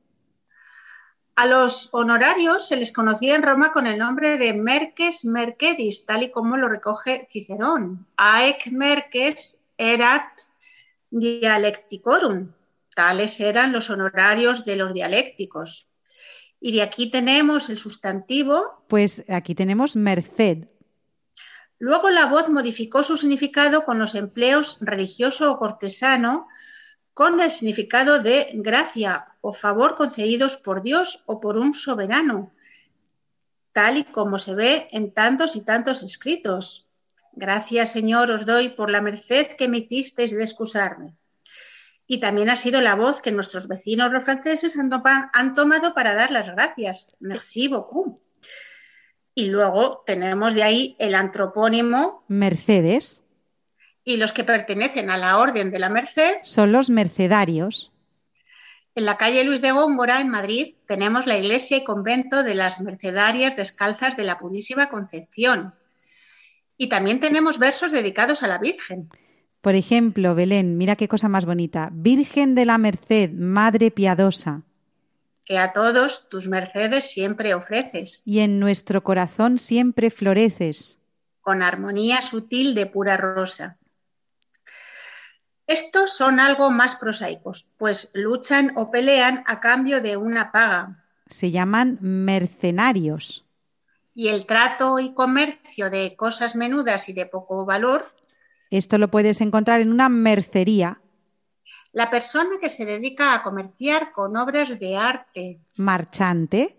[1.36, 6.24] A los honorarios se les conocía en Roma con el nombre de merques mercedis, tal
[6.24, 8.08] y como lo recoge Cicerón.
[8.18, 10.28] Aec merques erat
[11.10, 12.52] dialecticorum.
[12.94, 15.89] Tales eran los honorarios de los dialécticos.
[16.62, 18.84] Y de aquí tenemos el sustantivo.
[18.88, 20.68] Pues aquí tenemos merced.
[21.78, 26.48] Luego la voz modificó su significado con los empleos religioso o cortesano
[27.14, 32.54] con el significado de gracia o favor concedidos por Dios o por un soberano,
[33.74, 36.88] tal y como se ve en tantos y tantos escritos.
[37.34, 41.19] Gracias, Señor, os doy por la merced que me hicisteis de excusarme.
[42.12, 44.90] Y también ha sido la voz que nuestros vecinos los franceses han,
[45.32, 47.14] han tomado para dar las gracias.
[47.20, 48.20] Merci beaucoup.
[49.36, 53.24] Y luego tenemos de ahí el antropónimo Mercedes
[54.04, 56.38] y los que pertenecen a la Orden de la Merced.
[56.42, 57.92] son los mercedarios.
[58.96, 62.82] En la calle Luis de Góngora, en Madrid, tenemos la iglesia y convento de las
[62.82, 65.76] Mercedarias Descalzas de la Purísima Concepción.
[66.76, 69.10] Y también tenemos versos dedicados a la Virgen.
[69.62, 71.90] Por ejemplo, Belén, mira qué cosa más bonita.
[71.92, 74.64] Virgen de la Merced, Madre piadosa,
[75.46, 80.98] que a todos tus mercedes siempre ofreces, y en nuestro corazón siempre floreces.
[81.42, 83.78] con armonía sutil de pura rosa.
[85.66, 91.50] Estos son algo más prosaicos, pues luchan o pelean a cambio de una paga, Se
[91.52, 93.46] llaman mercenarios.
[94.16, 98.12] y el trato y comercio de cosas menudas y de poco valor,
[98.70, 101.02] Esto lo puedes encontrar en una mercería,
[101.92, 106.76] la persona que se dedica a comerciar con obras de arte marchante,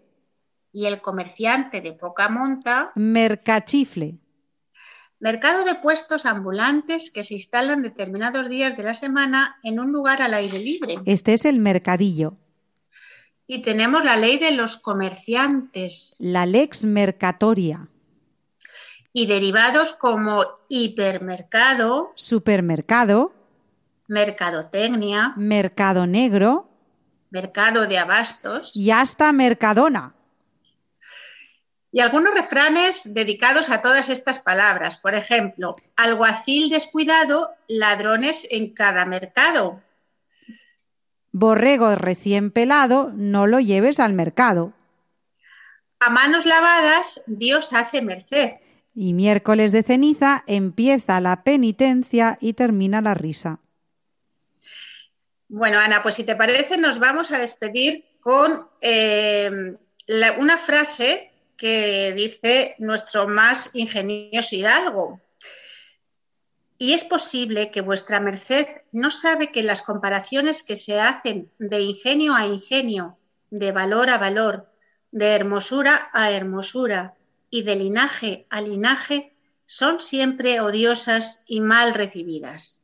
[0.73, 4.19] y el comerciante de poca monta, mercachifle.
[5.19, 10.23] mercado de puestos ambulantes que se instalan determinados días de la semana en un lugar
[10.23, 10.99] al aire libre.
[11.07, 12.37] Este es el mercadillo.
[13.49, 17.89] Y tenemos la ley de los comerciantes La lex mercatoria,
[19.13, 23.33] y derivados como hipermercado, supermercado,
[24.07, 26.71] mercadotecnia, mercado negro
[27.31, 30.15] mercado de abastos y hasta mercadona.
[31.93, 34.97] y algunos refranes dedicados a todas estas palabras.
[34.97, 39.83] Por ejemplo, alguacil descuidado, ladrones en cada mercado.
[41.33, 44.73] Borrego recién pelado, no lo lleves al mercado.
[45.99, 48.53] A manos lavadas, Dios hace merced.
[49.03, 53.59] Y miércoles de ceniza empieza la penitencia y termina la risa.
[55.49, 59.75] Bueno, Ana, pues si te parece, nos vamos a despedir con eh,
[60.39, 65.19] una frase que dice nuestro más ingenioso hidalgo.
[66.77, 71.81] Y es posible que vuestra merced no sabe que las comparaciones que se hacen de
[71.81, 73.17] ingenio a ingenio,
[73.49, 74.71] de valor a valor,
[75.11, 77.15] de hermosura a hermosura
[77.51, 79.35] y de linaje a linaje
[79.67, 82.83] son siempre odiosas y mal recibidas.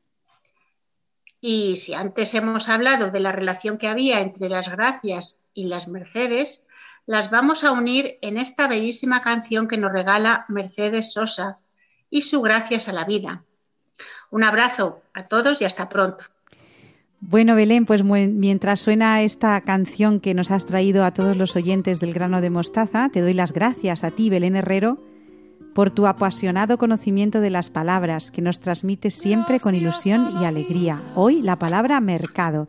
[1.41, 5.89] Y si antes hemos hablado de la relación que había entre las gracias y las
[5.89, 6.67] mercedes,
[7.07, 11.59] las vamos a unir en esta bellísima canción que nos regala Mercedes Sosa
[12.11, 13.45] y su Gracias a la Vida.
[14.31, 16.25] Un abrazo a todos y hasta pronto.
[17.29, 21.99] Bueno, Belén, pues mientras suena esta canción que nos has traído a todos los oyentes
[21.99, 24.99] del grano de mostaza, te doy las gracias a ti, Belén Herrero,
[25.75, 31.03] por tu apasionado conocimiento de las palabras que nos transmites siempre con ilusión y alegría.
[31.17, 32.69] Hoy la palabra mercado.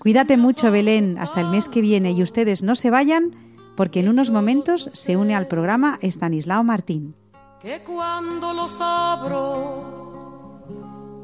[0.00, 3.36] Cuídate mucho, Belén, hasta el mes que viene y ustedes no se vayan
[3.76, 7.14] porque en unos momentos se une al programa Estanislao Martín.
[7.60, 9.84] Que cuando los abro,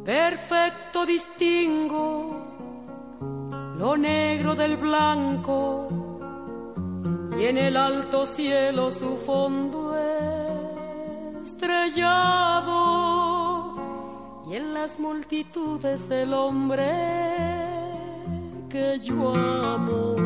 [0.05, 2.47] perfecto distingo
[3.79, 5.89] lo negro del blanco
[7.39, 9.97] y en el alto cielo su fondo
[11.41, 12.74] estrellado
[14.51, 16.91] y en las multitudes el hombre
[18.68, 20.16] que yo amo.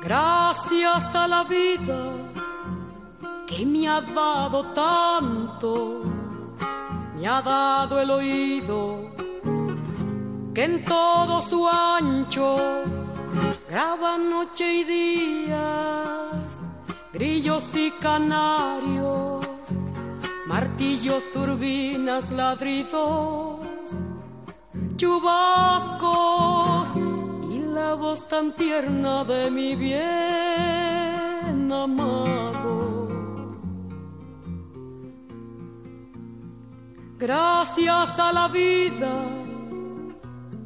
[0.00, 2.12] Gracias a la vida
[3.48, 6.02] que me ha dado tanto,
[7.16, 9.10] me ha dado el oído
[10.54, 12.56] que en todo su ancho
[13.68, 16.60] graba noche y días,
[17.12, 19.46] grillos y canarios,
[20.46, 23.60] martillos, turbinas, ladridos,
[24.96, 26.88] chubascos
[27.50, 33.08] y la voz tan tierna de mi bien amado.
[37.18, 39.49] Gracias a la vida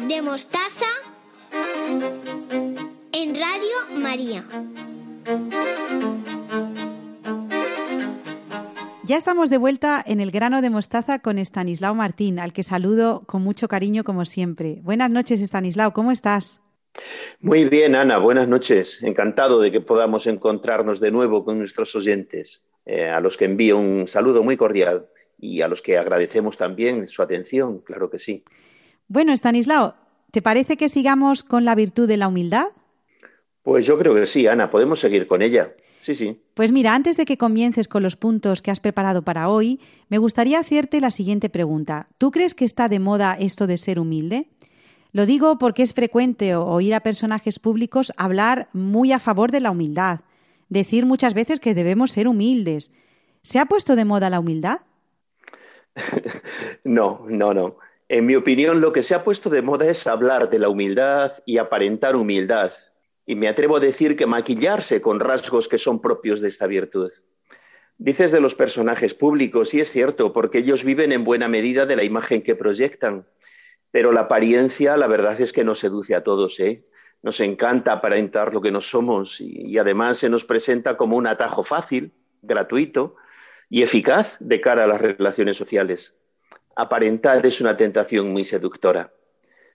[0.00, 0.86] De mostaza
[3.12, 4.44] en Radio María.
[9.04, 13.22] Ya estamos de vuelta en el grano de mostaza con Estanislao Martín, al que saludo
[13.26, 14.80] con mucho cariño como siempre.
[14.82, 16.60] Buenas noches, Estanislao, ¿cómo estás?
[17.38, 19.00] Muy bien, Ana, buenas noches.
[19.00, 23.78] Encantado de que podamos encontrarnos de nuevo con nuestros oyentes, eh, a los que envío
[23.78, 25.06] un saludo muy cordial
[25.38, 28.42] y a los que agradecemos también su atención, claro que sí.
[29.08, 29.94] Bueno, Estanislao,
[30.30, 32.66] ¿te parece que sigamos con la virtud de la humildad?
[33.62, 35.74] Pues yo creo que sí, Ana, podemos seguir con ella.
[36.00, 36.42] Sí, sí.
[36.52, 40.18] Pues mira, antes de que comiences con los puntos que has preparado para hoy, me
[40.18, 42.08] gustaría hacerte la siguiente pregunta.
[42.18, 44.50] ¿Tú crees que está de moda esto de ser humilde?
[45.12, 49.70] Lo digo porque es frecuente oír a personajes públicos hablar muy a favor de la
[49.70, 50.20] humildad,
[50.68, 52.92] decir muchas veces que debemos ser humildes.
[53.42, 54.80] ¿Se ha puesto de moda la humildad?
[56.84, 57.76] no, no, no.
[58.08, 61.42] En mi opinión, lo que se ha puesto de moda es hablar de la humildad
[61.46, 62.72] y aparentar humildad.
[63.24, 67.10] Y me atrevo a decir que maquillarse con rasgos que son propios de esta virtud.
[67.96, 71.96] Dices de los personajes públicos, y es cierto, porque ellos viven en buena medida de
[71.96, 73.26] la imagen que proyectan.
[73.90, 76.84] Pero la apariencia, la verdad es que nos seduce a todos, ¿eh?
[77.22, 81.26] Nos encanta aparentar lo que no somos y, y además se nos presenta como un
[81.26, 83.16] atajo fácil, gratuito
[83.70, 86.14] y eficaz de cara a las relaciones sociales.
[86.76, 89.12] Aparentar es una tentación muy seductora.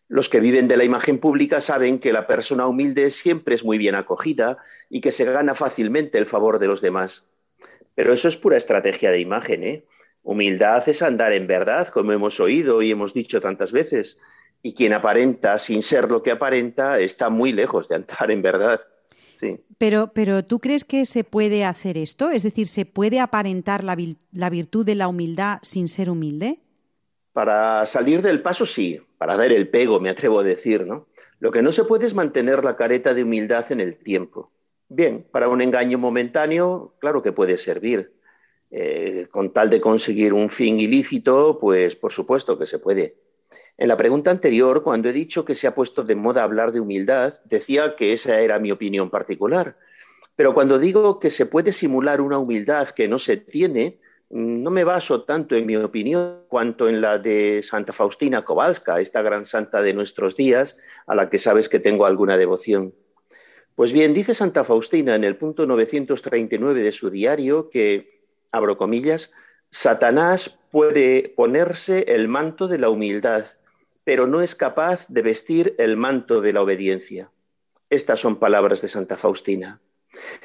[0.10, 3.78] Los que viven de la imagen pública saben que la persona humilde siempre es muy
[3.78, 4.58] bien acogida
[4.90, 7.26] y que se gana fácilmente el favor de los demás.
[7.94, 9.86] Pero eso es pura estrategia de imagen, ¿eh?
[10.24, 14.18] Humildad es andar en verdad, como hemos oído y hemos dicho tantas veces.
[14.62, 18.82] Y quien aparenta sin ser lo que aparenta está muy lejos de andar en verdad.
[19.40, 19.58] Sí.
[19.78, 22.32] Pero, pero ¿tú crees que se puede hacer esto?
[22.32, 23.96] Es decir, ¿se puede aparentar la,
[24.34, 26.60] la virtud de la humildad sin ser humilde?
[27.34, 31.08] Para salir del paso, sí, para dar el pego, me atrevo a decir, ¿no?
[31.40, 34.52] Lo que no se puede es mantener la careta de humildad en el tiempo.
[34.90, 38.12] Bien, para un engaño momentáneo, claro que puede servir.
[38.72, 43.16] Eh, con tal de conseguir un fin ilícito, pues por supuesto que se puede.
[43.78, 46.80] En la pregunta anterior, cuando he dicho que se ha puesto de moda hablar de
[46.80, 49.78] humildad, decía que esa era mi opinión particular.
[50.36, 54.00] Pero cuando digo que se puede simular una humildad que no se tiene,
[54.30, 59.22] no me baso tanto en mi opinión cuanto en la de Santa Faustina Kowalska, esta
[59.22, 60.78] gran santa de nuestros días,
[61.08, 62.94] a la que sabes que tengo alguna devoción.
[63.76, 68.22] Pues bien, dice Santa Faustina en el punto 939 de su diario que,
[68.52, 69.32] abro comillas,
[69.72, 73.46] Satanás puede ponerse el manto de la humildad,
[74.04, 77.32] pero no es capaz de vestir el manto de la obediencia.
[77.90, 79.82] Estas son palabras de Santa Faustina.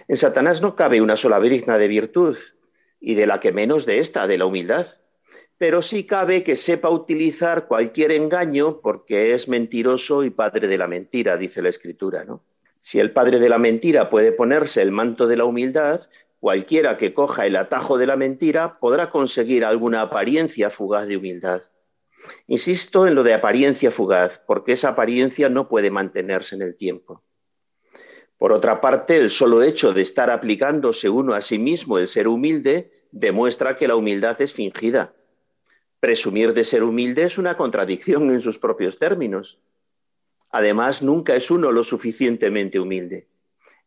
[0.09, 2.39] En Satanás no cabe una sola brizna de virtud,
[3.07, 4.87] y de la que menos de esta, de la humildad.
[5.59, 10.89] Pero sí cabe que sepa utilizar cualquier engaño porque es mentiroso y padre de la
[10.89, 12.43] mentira, dice la Escritura, ¿no?
[12.81, 16.09] Si el padre de la mentira puede ponerse el manto de la humildad,
[16.41, 21.63] cualquiera que coja el atajo de la mentira podrá conseguir alguna apariencia fugaz de humildad.
[22.47, 27.23] Insisto en lo de apariencia fugaz, porque esa apariencia no puede mantenerse en el tiempo.
[28.45, 32.29] Por otra parte, el solo hecho de estar aplicándose uno a sí mismo el ser
[32.29, 35.15] humilde demuestra que la humildad es fingida.
[35.99, 39.59] Presumir de ser humilde es una contradicción en sus propios términos.
[40.51, 43.29] Además, nunca es uno lo suficientemente humilde.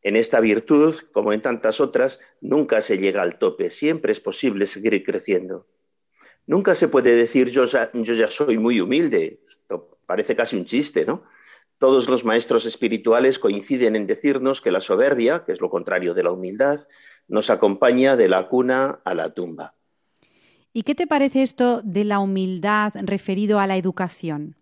[0.01, 4.66] En esta virtud, como en tantas otras, nunca se llega al tope, siempre es posible
[4.66, 5.68] seguir creciendo.
[6.47, 7.91] Nunca se puede decir yo ya,
[8.32, 9.39] soy muy humilde.
[9.47, 11.26] Esto parece casi un chiste, ¿no?
[11.80, 16.24] Todos los maestros espirituales coinciden en decirnos que la soberbia, que es lo contrario de
[16.24, 16.88] la humildad,
[17.28, 19.76] nos acompaña de la cuna a la tumba.
[20.74, 24.56] ¿Y qué te parece esto de la humildad referido a la educación?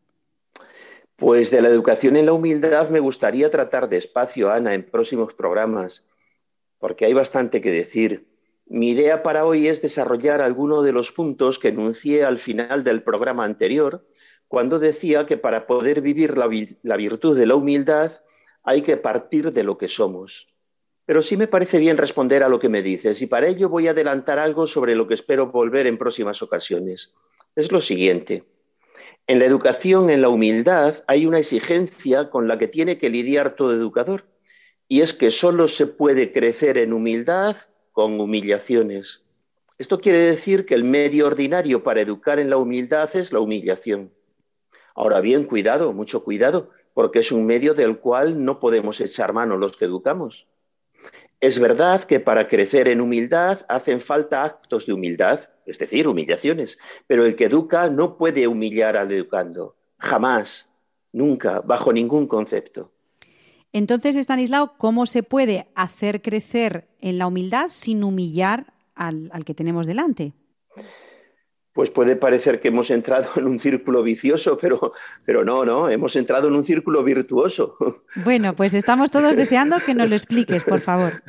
[1.16, 6.04] Pues de la educación en la humildad me gustaría tratar despacio, Ana, en próximos programas,
[6.80, 8.28] porque hay bastante que decir.
[8.66, 13.04] Mi idea para hoy es desarrollar alguno de los puntos que enuncié al final del
[13.04, 14.06] programa anterior,
[14.48, 18.12] cuando decía que para poder vivir la, virtud de la humildad
[18.64, 20.48] hay que partir de lo que somos.
[21.06, 23.88] Pero sí me parece bien responder a lo que me dices y para ello voy
[23.88, 27.14] a adelantar algo sobre lo que espero volver en próximas ocasiones.
[27.56, 28.44] Es lo siguiente.
[29.28, 33.56] En la educación, en la humildad, hay una exigencia con la que tiene que lidiar
[33.56, 34.26] todo educador,
[34.88, 37.56] y es que solo se puede crecer en humildad
[37.92, 39.24] con humillaciones.
[39.78, 44.15] Esto quiere decir que el medio ordinario para educar en la humildad es la humillación.
[44.96, 49.58] Ahora bien, cuidado, mucho cuidado, porque es un medio del cual no podemos echar mano
[49.58, 50.48] los que educamos.
[51.42, 56.78] Es verdad que para crecer en humildad hacen falta actos de humildad, es decir, humillaciones,
[57.08, 60.70] pero el que educa no puede humillar al educando, jamás,
[61.12, 62.92] nunca, bajo ningún concepto.
[63.74, 69.54] Entonces, Stanislao, ¿cómo se puede hacer crecer en la humildad sin humillar al, al que
[69.54, 70.32] tenemos delante?
[71.76, 74.94] Pues puede parecer que hemos entrado en un círculo vicioso, pero,
[75.26, 77.76] pero no, no, hemos entrado en un círculo virtuoso.
[78.24, 81.22] Bueno, pues estamos todos deseando que nos lo expliques, por favor.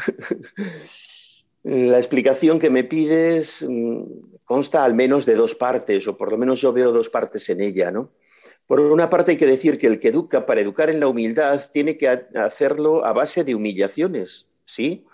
[1.64, 4.02] La explicación que me pides mm,
[4.44, 7.60] consta al menos de dos partes, o por lo menos yo veo dos partes en
[7.60, 8.12] ella, ¿no?
[8.68, 11.70] Por una parte hay que decir que el que educa para educar en la humildad
[11.72, 15.06] tiene que hacerlo a base de humillaciones, ¿sí?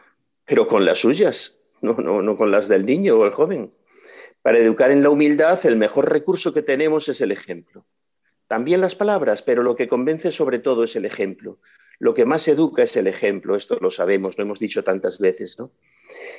[0.45, 3.73] Pero con las suyas, no, no, no con las del niño o el joven.
[4.43, 7.87] Para educar en la humildad, el mejor recurso que tenemos es el ejemplo.
[8.49, 11.59] También las palabras, pero lo que convence sobre todo es el ejemplo.
[12.01, 15.59] Lo que más educa es el ejemplo, esto lo sabemos, lo hemos dicho tantas veces,
[15.59, 15.71] ¿no?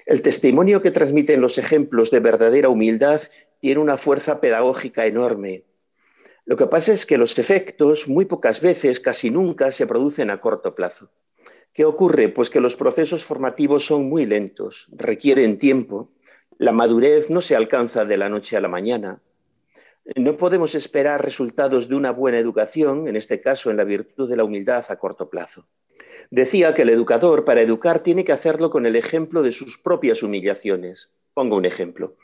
[0.06, 3.22] El testimonio que transmiten los ejemplos de verdadera humildad
[3.62, 5.64] tiene una fuerza pedagógica enorme.
[6.46, 10.42] Lo que pasa es que los efectos muy pocas veces, casi nunca, se producen a
[10.42, 11.10] corto plazo.
[11.74, 12.28] ¿Qué ocurre?
[12.28, 16.12] Pues que los procesos formativos son muy lentos, requieren tiempo
[16.64, 19.22] la madurez no se alcanza de la noche a la mañana.
[20.16, 24.38] No podemos esperar resultados de una buena educación, en este caso en la virtud de
[24.38, 25.68] la humildad a corto plazo.
[26.32, 30.24] Decía que el educador, para educar, tiene que hacerlo con el ejemplo de sus propias
[30.24, 31.10] humillaciones.
[31.34, 32.16] Pongo un ejemplo.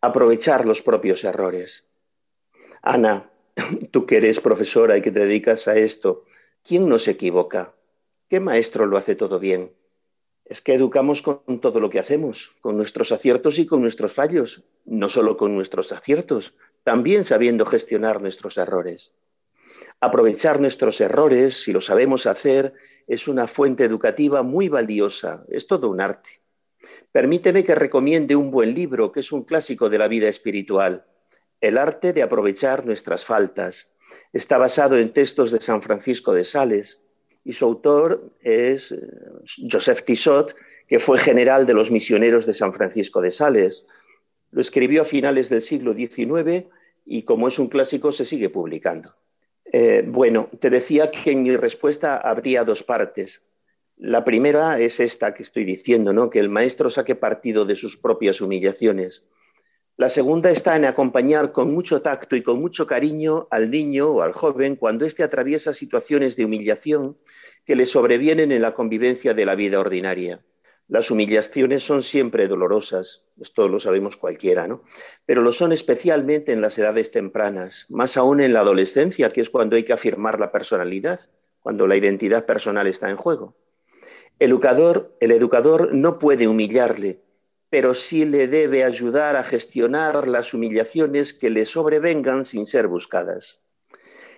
[0.00, 1.86] Aprovechar los propios errores.
[2.82, 3.30] Ana,
[3.92, 6.24] tú que eres profesora y que te dedicas a esto,
[6.64, 7.74] ¿quién no se equivoca?
[8.28, 9.70] ¿Qué maestro lo hace todo bien?
[10.44, 14.62] Es que educamos con todo lo que hacemos, con nuestros aciertos y con nuestros fallos,
[14.84, 19.14] no solo con nuestros aciertos, también sabiendo gestionar nuestros errores.
[20.00, 22.74] Aprovechar nuestros errores, si lo sabemos hacer,
[23.06, 26.40] es una fuente educativa muy valiosa, es todo un arte.
[27.10, 31.06] Permíteme que recomiende un buen libro que es un clásico de la vida espiritual,
[31.60, 33.90] El arte de aprovechar nuestras faltas.
[34.34, 37.03] Está basado en textos de San Francisco de Sales
[37.44, 38.98] y su autor es eh,
[39.70, 40.54] Joseph Tissot,
[40.88, 43.86] que fue general de los misioneros de San Francisco de Sales.
[44.50, 46.66] Lo escribió a finales del siglo XIX
[47.04, 49.14] y como es un clásico se sigue publicando.
[49.64, 53.42] Eh, bueno, te decía que en mi respuesta habría dos partes.
[53.96, 56.30] La primera es esta que estoy diciendo, ¿no?
[56.30, 59.24] que el maestro saque partido de sus propias humillaciones.
[59.96, 64.22] La segunda está en acompañar con mucho tacto y con mucho cariño al niño o
[64.22, 67.16] al joven cuando éste atraviesa situaciones de humillación
[67.64, 70.40] que le sobrevienen en la convivencia de la vida ordinaria.
[70.88, 74.82] Las humillaciones son siempre dolorosas, esto lo sabemos cualquiera, ¿no?
[75.26, 79.48] Pero lo son especialmente en las edades tempranas, más aún en la adolescencia, que es
[79.48, 81.20] cuando hay que afirmar la personalidad,
[81.60, 83.54] cuando la identidad personal está en juego.
[84.40, 87.23] El educador, el educador no puede humillarle,
[87.74, 93.62] pero sí le debe ayudar a gestionar las humillaciones que le sobrevengan sin ser buscadas.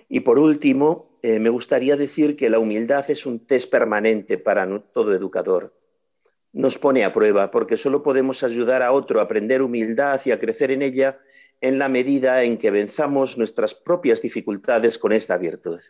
[0.08, 4.66] Y por último, eh, me gustaría decir que la humildad es un test permanente para
[4.80, 5.74] todo educador
[6.54, 10.40] nos pone a prueba, porque solo podemos ayudar a otro a aprender humildad y a
[10.40, 11.18] crecer en ella
[11.60, 15.80] en la medida en que venzamos nuestras propias dificultades con esta virtud.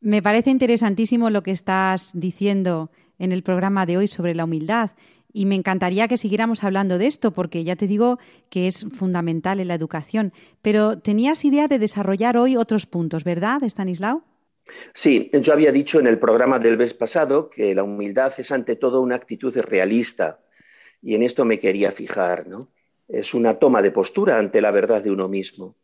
[0.00, 2.90] Me parece interesantísimo lo que estás diciendo
[3.20, 4.90] en el programa de hoy sobre la humildad
[5.32, 8.18] y me encantaría que siguiéramos hablando de esto porque ya te digo
[8.50, 10.32] que es fundamental en la educación.
[10.60, 14.24] Pero tenías idea de desarrollar hoy otros puntos, ¿verdad, Stanislao?
[14.94, 18.76] Sí, yo había dicho en el programa del mes pasado que la humildad es ante
[18.76, 20.40] todo una actitud realista
[21.02, 22.68] y en esto me quería fijar, ¿no?
[23.08, 25.76] Es una toma de postura ante la verdad de uno mismo.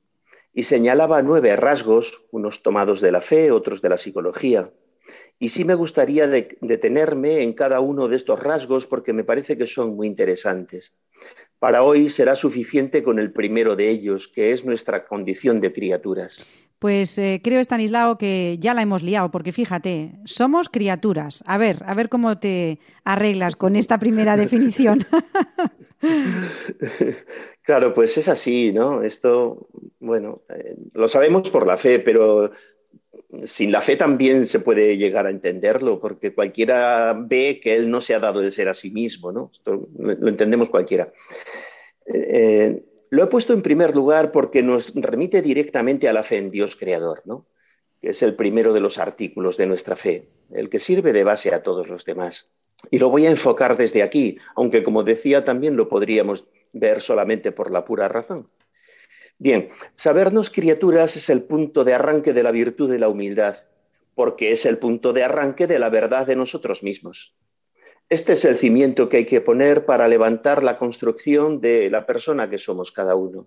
[0.55, 4.71] Y señalaba nueve rasgos, unos tomados de la fe, otros de la psicología.
[5.39, 9.67] Y sí me gustaría detenerme en cada uno de estos rasgos porque me parece que
[9.67, 10.93] son muy interesantes.
[11.59, 16.45] Para hoy será suficiente con el primero de ellos, que es nuestra condición de criaturas.
[16.79, 21.43] Pues eh, creo, Stanislao, que ya la hemos liado, porque fíjate, somos criaturas.
[21.47, 25.05] A ver, a ver cómo te arreglas con esta primera definición.
[27.63, 29.03] claro, pues es así, ¿no?
[29.03, 29.69] Esto,
[29.99, 32.53] bueno, eh, lo sabemos por la fe, pero
[33.45, 38.01] sin la fe también se puede llegar a entenderlo, porque cualquiera ve que él no
[38.01, 39.51] se ha dado de ser a sí mismo, ¿no?
[39.53, 41.13] Esto lo entendemos cualquiera.
[42.07, 46.51] Eh, lo he puesto en primer lugar porque nos remite directamente a la fe en
[46.51, 47.47] Dios creador, ¿no?
[48.01, 51.53] que es el primero de los artículos de nuestra fe, el que sirve de base
[51.55, 52.49] a todos los demás.
[52.91, 57.51] Y lo voy a enfocar desde aquí, aunque como decía también lo podríamos ver solamente
[57.51, 58.49] por la pura razón.
[59.39, 63.59] Bien, sabernos criaturas es el punto de arranque de la virtud de la humildad,
[64.17, 67.37] porque es el punto de arranque de la verdad de nosotros mismos.
[68.09, 72.51] Este es el cimiento que hay que poner para levantar la construcción de la persona
[72.51, 73.47] que somos cada uno.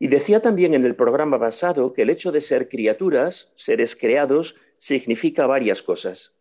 [0.00, 4.56] Y decía también en el programa pasado que el hecho de ser criaturas, seres creados,
[4.78, 6.34] significa varias cosas.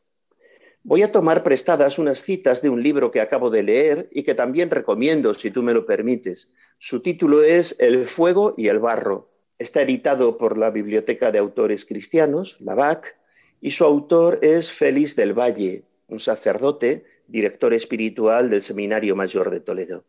[0.81, 4.33] Voy a tomar prestadas unas citas de un libro que acabo de leer y que
[4.33, 6.49] también recomiendo, si tú me lo permites.
[6.81, 9.29] Su título es El fuego y el barro.
[9.57, 13.17] Está editado por la Biblioteca de Autores Cristianos, la BAC,
[13.59, 19.59] y su autor es Félix del Valle, un sacerdote, director espiritual del Seminario Mayor de
[19.59, 20.05] Toledo.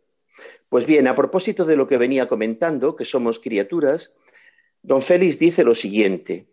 [0.68, 4.14] Pues bien, a propósito de lo que venía comentando, que somos criaturas,
[4.80, 6.46] don Félix dice lo siguiente.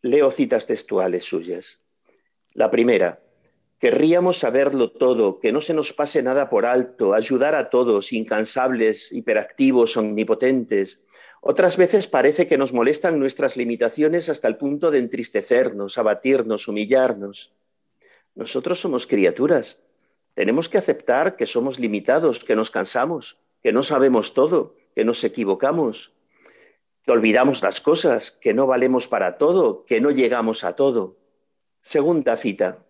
[0.00, 1.80] Leo citas textuales suyas.
[2.52, 3.20] La primera,
[3.84, 9.12] querríamos saberlo todo, que no se nos pase nada por alto, ayudar a todos, incansables,
[9.12, 11.02] hiperactivos, omnipotentes.
[11.42, 17.52] Otras veces parece que nos molestan nuestras limitaciones hasta el punto de entristecernos, abatirnos, humillarnos.
[18.34, 19.78] Nosotros somos criaturas.
[20.32, 25.22] Tenemos que aceptar que somos limitados, que nos cansamos, que no sabemos todo, que nos
[25.24, 26.10] equivocamos,
[27.02, 31.18] que olvidamos las cosas, que no valemos para todo, que no llegamos a todo.
[31.82, 32.83] Segunda cita.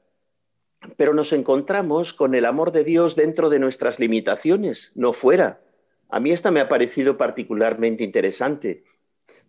[0.96, 5.60] Pero nos encontramos con el amor de Dios dentro de nuestras limitaciones, no fuera.
[6.08, 8.84] A mí esta me ha parecido particularmente interesante.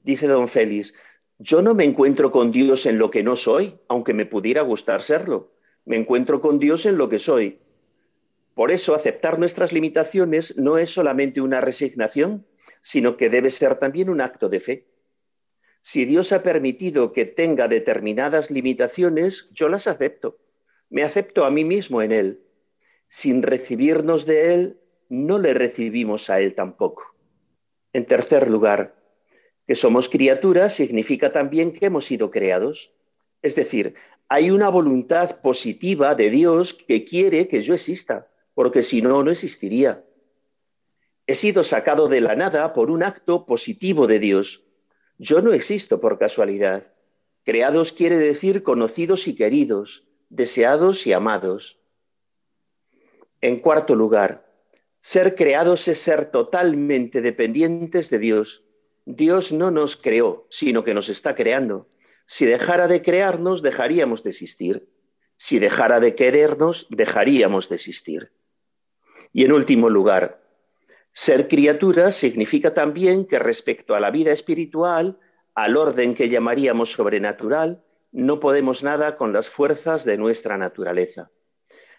[0.03, 0.93] Dice don Félix,
[1.37, 5.01] yo no me encuentro con Dios en lo que no soy, aunque me pudiera gustar
[5.01, 5.51] serlo.
[5.83, 7.59] Me encuentro con Dios en lo que soy.
[8.53, 12.45] Por eso aceptar nuestras limitaciones no es solamente una resignación,
[12.81, 14.87] sino que debe ser también un acto de fe.
[15.81, 20.39] Si Dios ha permitido que tenga determinadas limitaciones, yo las acepto.
[20.89, 22.41] Me acepto a mí mismo en Él.
[23.09, 24.79] Sin recibirnos de Él,
[25.09, 27.15] no le recibimos a Él tampoco.
[27.93, 28.95] En tercer lugar,
[29.67, 32.91] que somos criaturas significa también que hemos sido creados.
[33.41, 33.95] Es decir,
[34.27, 39.31] hay una voluntad positiva de Dios que quiere que yo exista, porque si no, no
[39.31, 40.03] existiría.
[41.27, 44.63] He sido sacado de la nada por un acto positivo de Dios.
[45.17, 46.87] Yo no existo por casualidad.
[47.43, 51.79] Creados quiere decir conocidos y queridos, deseados y amados.
[53.41, 54.45] En cuarto lugar,
[55.01, 58.65] ser creados es ser totalmente dependientes de Dios
[59.05, 61.87] Dios no nos creó, sino que nos está creando.
[62.25, 64.89] Si dejara de crearnos, dejaríamos de existir.
[65.37, 68.31] Si dejara de querernos, dejaríamos de existir.
[69.31, 70.41] Y en último lugar,
[71.13, 75.19] ser criatura significa también que respecto a la vida espiritual,
[75.53, 77.83] al orden que llamaríamos sobrenatural,
[78.15, 81.31] no podemos nada con las fuerzas de nuestra naturaleza.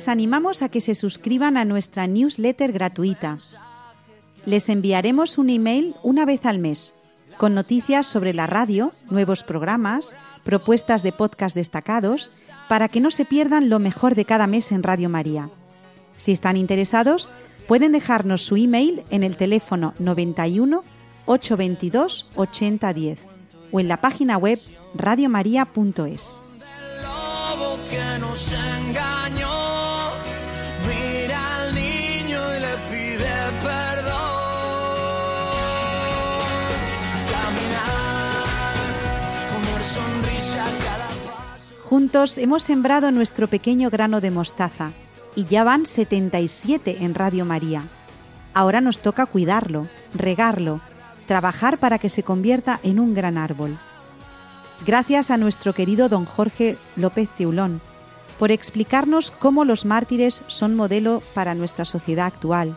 [0.03, 3.37] Les animamos a que se suscriban a nuestra newsletter gratuita.
[4.45, 6.93] Les enviaremos un email una vez al mes
[7.37, 13.23] con noticias sobre la radio, nuevos programas, propuestas de podcast destacados, para que no se
[13.23, 15.49] pierdan lo mejor de cada mes en Radio María.
[16.17, 17.29] Si están interesados,
[17.65, 20.83] pueden dejarnos su email en el teléfono 91
[21.27, 23.23] 822 8010
[23.71, 24.59] o en la página web
[24.95, 26.41] radiomaria.es.
[41.93, 44.93] Juntos hemos sembrado nuestro pequeño grano de mostaza
[45.35, 47.83] y ya van 77 en Radio María.
[48.55, 49.85] Ahora nos toca cuidarlo,
[50.15, 50.81] regarlo,
[51.27, 53.77] trabajar para que se convierta en un gran árbol.
[54.87, 57.79] Gracias a nuestro querido don Jorge López Teulón
[58.39, 62.75] por explicarnos cómo los mártires son modelo para nuestra sociedad actual.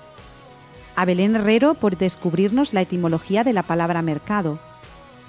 [0.95, 4.59] A Belén Herrero por descubrirnos la etimología de la palabra mercado.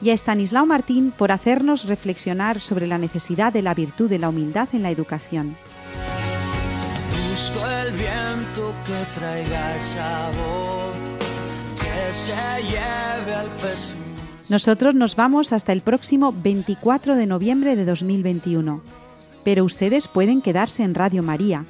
[0.01, 4.29] Y a Estanislao Martín por hacernos reflexionar sobre la necesidad de la virtud de la
[4.29, 5.57] humildad en la educación.
[7.29, 10.95] Busco el viento que traiga esa voz,
[11.79, 14.07] que se lleve al pesimismo.
[14.49, 18.81] Nosotros nos vamos hasta el próximo 24 de noviembre de 2021,
[19.43, 21.65] pero ustedes pueden quedarse en Radio María,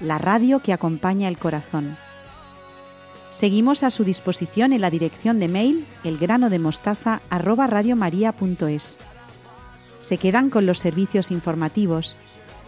[0.00, 1.96] la radio que acompaña el corazón.
[3.30, 8.98] Seguimos a su disposición en la dirección de mail elgranodemostaza@radiomaria.es.
[9.98, 12.16] Se quedan con los servicios informativos.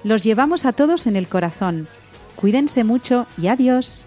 [0.04, 1.88] Los llevamos a todos en el corazón.
[2.36, 4.06] Cuídense mucho y adiós.